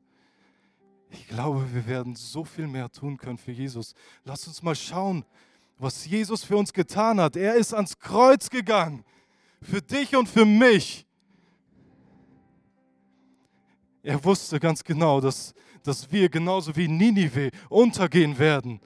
Ich 1.10 1.28
glaube, 1.28 1.74
wir 1.74 1.88
werden 1.88 2.16
so 2.16 2.46
viel 2.46 2.68
mehr 2.68 2.92
tun 2.92 3.18
können 3.18 3.38
für 3.38 3.52
Jesus. 3.52 3.94
Lass 4.24 4.48
uns 4.48 4.62
mal 4.62 4.76
schauen, 4.76 5.26
was 5.78 6.06
Jesus 6.06 6.44
für 6.44 6.56
uns 6.56 6.72
getan 6.72 7.20
hat. 7.20 7.36
Er 7.36 7.56
ist 7.56 7.74
ans 7.74 7.98
Kreuz 8.00 8.50
gegangen. 8.50 9.04
Für 9.62 9.82
dich 9.82 10.16
und 10.16 10.30
für 10.30 10.46
mich. 10.46 11.06
Er 14.04 14.24
wusste 14.24 14.60
ganz 14.60 14.84
genau, 14.84 15.20
dass, 15.20 15.54
dass 15.84 16.12
wir 16.12 16.30
genauso 16.30 16.76
wie 16.76 16.88
Ninive 16.88 17.50
untergehen 17.70 18.38
werden, 18.38 18.80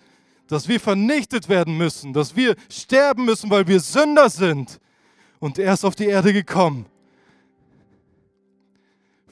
dass 0.47 0.67
wir 0.67 0.79
vernichtet 0.79 1.49
werden 1.49 1.77
müssen, 1.77 2.13
dass 2.13 2.35
wir 2.35 2.55
sterben 2.69 3.25
müssen, 3.25 3.49
weil 3.49 3.67
wir 3.67 3.81
Sünder 3.81 4.29
sind. 4.29 4.79
Und 5.39 5.59
er 5.59 5.73
ist 5.73 5.83
auf 5.83 5.95
die 5.95 6.05
Erde 6.05 6.31
gekommen. 6.31 6.85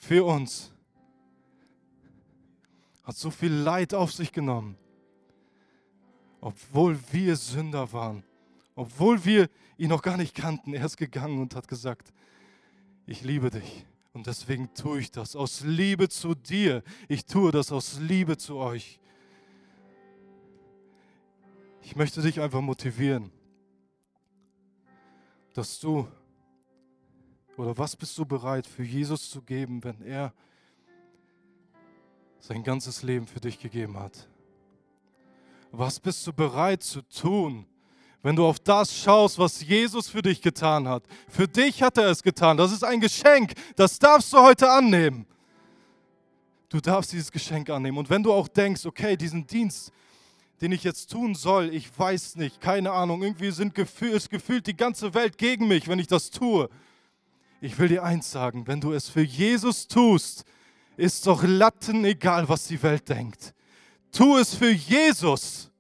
Für 0.08 0.24
uns. 0.24 0.72
Hat 3.04 3.18
so 3.18 3.30
viel 3.30 3.52
Leid 3.52 3.94
auf 3.94 4.14
sich 4.14 4.32
genommen. 4.32 4.78
Obwohl 6.40 6.98
wir 7.12 7.36
Sünder 7.36 7.92
waren. 7.92 8.24
Obwohl 8.74 9.26
wir 9.26 9.50
ihn 9.78 9.90
noch 9.90 10.02
gar 10.02 10.16
nicht 10.16 10.34
kannten. 10.34 10.74
Er 10.74 10.86
ist 10.86 10.96
gegangen 10.96 11.42
und 11.42 11.56
hat 11.56 11.68
gesagt, 11.68 12.14
ich 13.06 13.24
liebe 13.24 13.50
dich. 13.50 13.86
Und 14.14 14.28
deswegen 14.28 14.74
tue 14.74 15.02
ich 15.02 15.12
das 15.12 15.36
aus 15.36 15.60
Liebe 15.66 16.08
zu 16.08 16.36
dir. 16.36 16.84
Ich 17.10 17.26
tue 17.26 17.52
das 17.52 17.74
aus 17.74 18.00
Liebe 18.00 18.38
zu 18.38 18.56
euch. 18.56 19.02
Ich 21.82 21.98
möchte 21.98 22.22
dich 22.22 22.40
einfach 22.40 22.62
motivieren, 22.62 23.30
dass 25.54 25.82
du, 25.82 26.08
oder 27.58 27.78
was 27.78 27.96
bist 27.96 28.18
du 28.18 28.26
bereit 28.26 28.66
für 28.66 28.84
Jesus 28.84 29.30
zu 29.30 29.42
geben, 29.42 29.84
wenn 29.84 30.02
er 30.04 30.32
sein 32.40 32.64
ganzes 32.64 33.04
Leben 33.04 33.28
für 33.28 33.40
dich 33.40 33.60
gegeben 33.60 34.00
hat? 34.00 34.30
Was 35.72 36.00
bist 36.00 36.26
du 36.26 36.32
bereit 36.32 36.84
zu 36.84 37.02
tun, 37.02 37.66
wenn 38.22 38.36
du 38.36 38.46
auf 38.46 38.60
das 38.60 38.96
schaust, 38.96 39.38
was 39.38 39.62
Jesus 39.62 40.10
für 40.10 40.22
dich 40.22 40.42
getan 40.42 40.88
hat. 40.88 41.04
Für 41.30 41.48
dich 41.48 41.82
hat 41.82 41.98
er 41.98 42.08
es 42.08 42.22
getan. 42.22 42.58
Das 42.58 42.72
ist 42.72 42.84
ein 42.84 43.00
Geschenk. 43.00 43.54
Das 43.76 44.00
darfst 44.00 44.34
du 44.34 44.40
heute 44.40 44.70
annehmen. 44.70 45.26
Du 46.68 46.82
darfst 46.82 47.14
dieses 47.14 47.32
Geschenk 47.32 47.70
annehmen. 47.70 47.98
Und 47.98 48.10
wenn 48.10 48.24
du 48.24 48.34
auch 48.34 48.48
denkst, 48.48 48.86
okay, 48.86 49.16
diesen 49.16 49.48
Dienst, 49.48 49.92
den 50.60 50.72
ich 50.72 50.84
jetzt 50.84 51.12
tun 51.12 51.36
soll, 51.36 51.74
ich 51.74 51.88
weiß 51.98 52.36
nicht, 52.36 52.60
keine 52.60 52.92
Ahnung, 52.92 53.22
irgendwie 53.22 53.52
sind 53.52 53.74
gefühl, 53.74 54.10
ist 54.10 54.30
gefühlt 54.30 54.68
die 54.68 54.76
ganze 54.76 55.14
Welt 55.14 55.38
gegen 55.38 55.68
mich, 55.68 55.88
wenn 55.88 56.00
ich 56.00 56.08
das 56.08 56.30
tue. 56.30 56.70
Ich 57.60 57.78
will 57.80 57.88
dir 57.88 58.04
eins 58.04 58.32
sagen, 58.32 58.68
wenn 58.68 58.82
du 58.82 58.94
es 58.94 59.10
für 59.10 59.22
Jesus 59.22 59.88
tust, 59.88 60.44
ist 60.96 61.26
doch 61.26 61.44
Latten 61.44 62.06
egal, 62.06 62.48
was 62.48 62.68
die 62.68 62.82
Welt 62.84 63.10
denkt. 63.10 63.54
Tu 64.12 64.38
es 64.38 64.56
für 64.56 64.70
Jesus. 64.70 65.72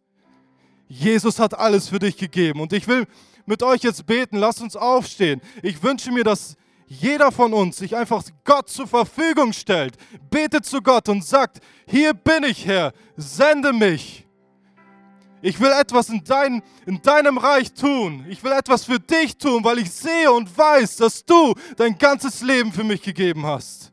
Jesus 0.88 1.40
hat 1.40 1.54
alles 1.54 1.90
für 1.90 2.00
dich 2.00 2.18
gegeben. 2.18 2.62
Und 2.62 2.74
ich 2.74 2.88
will 2.88 3.06
mit 3.46 3.64
euch 3.64 3.82
jetzt 3.82 4.06
beten. 4.06 4.38
Lasst 4.38 4.62
uns 4.62 4.76
aufstehen. 4.76 5.42
Ich 5.62 5.82
wünsche 5.82 6.12
mir, 6.12 6.24
dass 6.24 6.56
jeder 6.88 7.32
von 7.32 7.54
uns 7.54 7.78
sich 7.78 7.96
einfach 7.96 8.24
Gott 8.44 8.70
zur 8.70 8.88
Verfügung 8.88 9.54
stellt. 9.54 9.96
Betet 10.30 10.66
zu 10.66 10.82
Gott 10.82 11.10
und 11.10 11.24
sagt, 11.24 11.60
hier 11.88 12.14
bin 12.14 12.44
ich 12.44 12.66
Herr, 12.66 12.94
sende 13.16 13.74
mich. 13.74 14.27
Ich 15.42 15.60
will 15.60 15.72
etwas 15.72 16.10
in, 16.10 16.24
dein, 16.24 16.64
in 16.86 17.02
deinem 17.02 17.38
Reich 17.38 17.72
tun. 17.74 18.26
Ich 18.28 18.44
will 18.44 18.52
etwas 18.52 18.86
für 18.86 19.00
dich 19.00 19.38
tun, 19.38 19.64
weil 19.64 19.80
ich 19.80 19.92
sehe 19.92 20.32
und 20.32 20.56
weiß, 20.58 20.98
dass 20.98 21.24
du 21.24 21.54
dein 21.76 21.98
ganzes 21.98 22.42
Leben 22.42 22.72
für 22.74 22.84
mich 22.84 23.02
gegeben 23.02 23.46
hast. 23.46 23.92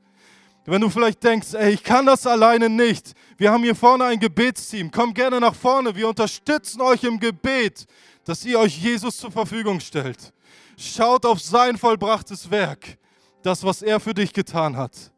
Wenn 0.67 0.81
du 0.81 0.89
vielleicht 0.89 1.23
denkst, 1.23 1.53
ey, 1.53 1.75
ich 1.75 1.83
kann 1.83 2.07
das 2.07 2.27
alleine 2.27 2.71
nicht. 2.71 3.13
Wir 3.37 3.53
haben 3.53 3.63
hier 3.63 3.75
vorne 3.75 4.05
ein 4.05 4.19
Gebetsteam. 4.19 4.91
Komm 4.91 5.13
gerne 5.13 5.39
nach 5.39 5.55
vorne. 5.55 5.95
Wir 5.95 6.09
unterstützen 6.09 6.81
euch 6.81 7.05
im 7.05 7.21
Gebet, 7.21 7.85
dass 8.25 8.45
ihr 8.47 8.59
euch 8.59 8.79
Jesus 8.79 9.19
zur 9.19 9.31
Verfügung 9.31 9.81
stellt. 9.81 10.33
Schaut 10.79 11.27
auf 11.27 11.41
sein 11.41 11.77
vollbrachtes 11.77 12.51
Werk, 12.51 12.97
das, 13.43 13.63
was 13.63 13.83
er 13.83 14.01
für 14.01 14.15
dich 14.15 14.33
getan 14.33 14.77
hat. 14.77 15.13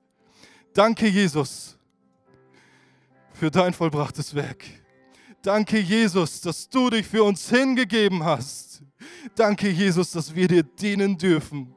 Danke, 0.74 1.06
Jesus, 1.06 1.78
für 3.32 3.50
dein 3.50 3.72
vollbrachtes 3.72 4.34
Werk. 4.34 4.64
Danke, 5.46 5.78
Jesus, 5.78 6.40
dass 6.40 6.68
du 6.68 6.90
dich 6.90 7.06
für 7.06 7.22
uns 7.22 7.48
hingegeben 7.48 8.24
hast. 8.24 8.82
Danke, 9.36 9.68
Jesus, 9.68 10.10
dass 10.10 10.34
wir 10.34 10.48
dir 10.48 10.64
dienen 10.64 11.16
dürfen. 11.16 11.72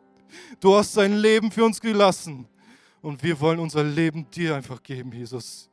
Du 0.60 0.74
hast 0.74 0.98
dein 0.98 1.16
Leben 1.18 1.52
für 1.52 1.64
uns 1.66 1.80
gelassen 1.80 2.48
und 3.04 3.22
wir 3.22 3.40
wollen 3.40 3.60
unser 3.60 3.84
Leben 3.84 4.28
dir 4.32 4.56
einfach 4.56 4.82
geben, 4.82 5.12
Jesus. 5.12 5.70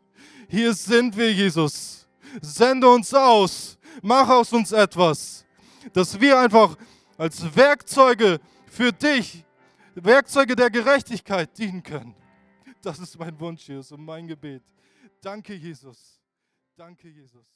Hier 0.46 0.74
sind 0.74 1.16
wir, 1.16 1.32
Jesus. 1.32 2.06
Sende 2.42 2.86
uns 2.86 3.14
aus. 3.14 3.78
Mach 4.02 4.28
aus 4.28 4.52
uns 4.52 4.72
etwas, 4.72 5.46
dass 5.94 6.20
wir 6.20 6.38
einfach 6.38 6.76
als 7.16 7.56
Werkzeuge 7.56 8.40
für 8.66 8.92
dich, 8.92 9.42
Werkzeuge 9.94 10.54
der 10.54 10.68
Gerechtigkeit 10.68 11.56
dienen 11.56 11.82
können. 11.82 12.14
Das 12.82 12.98
ist 12.98 13.18
mein 13.18 13.40
Wunsch, 13.40 13.66
Jesus, 13.66 13.90
und 13.90 14.04
mein 14.04 14.28
Gebet. 14.28 14.64
Danke, 15.22 15.54
Jesus. 15.54 16.20
Danke, 16.76 17.08
Jesus. 17.08 17.55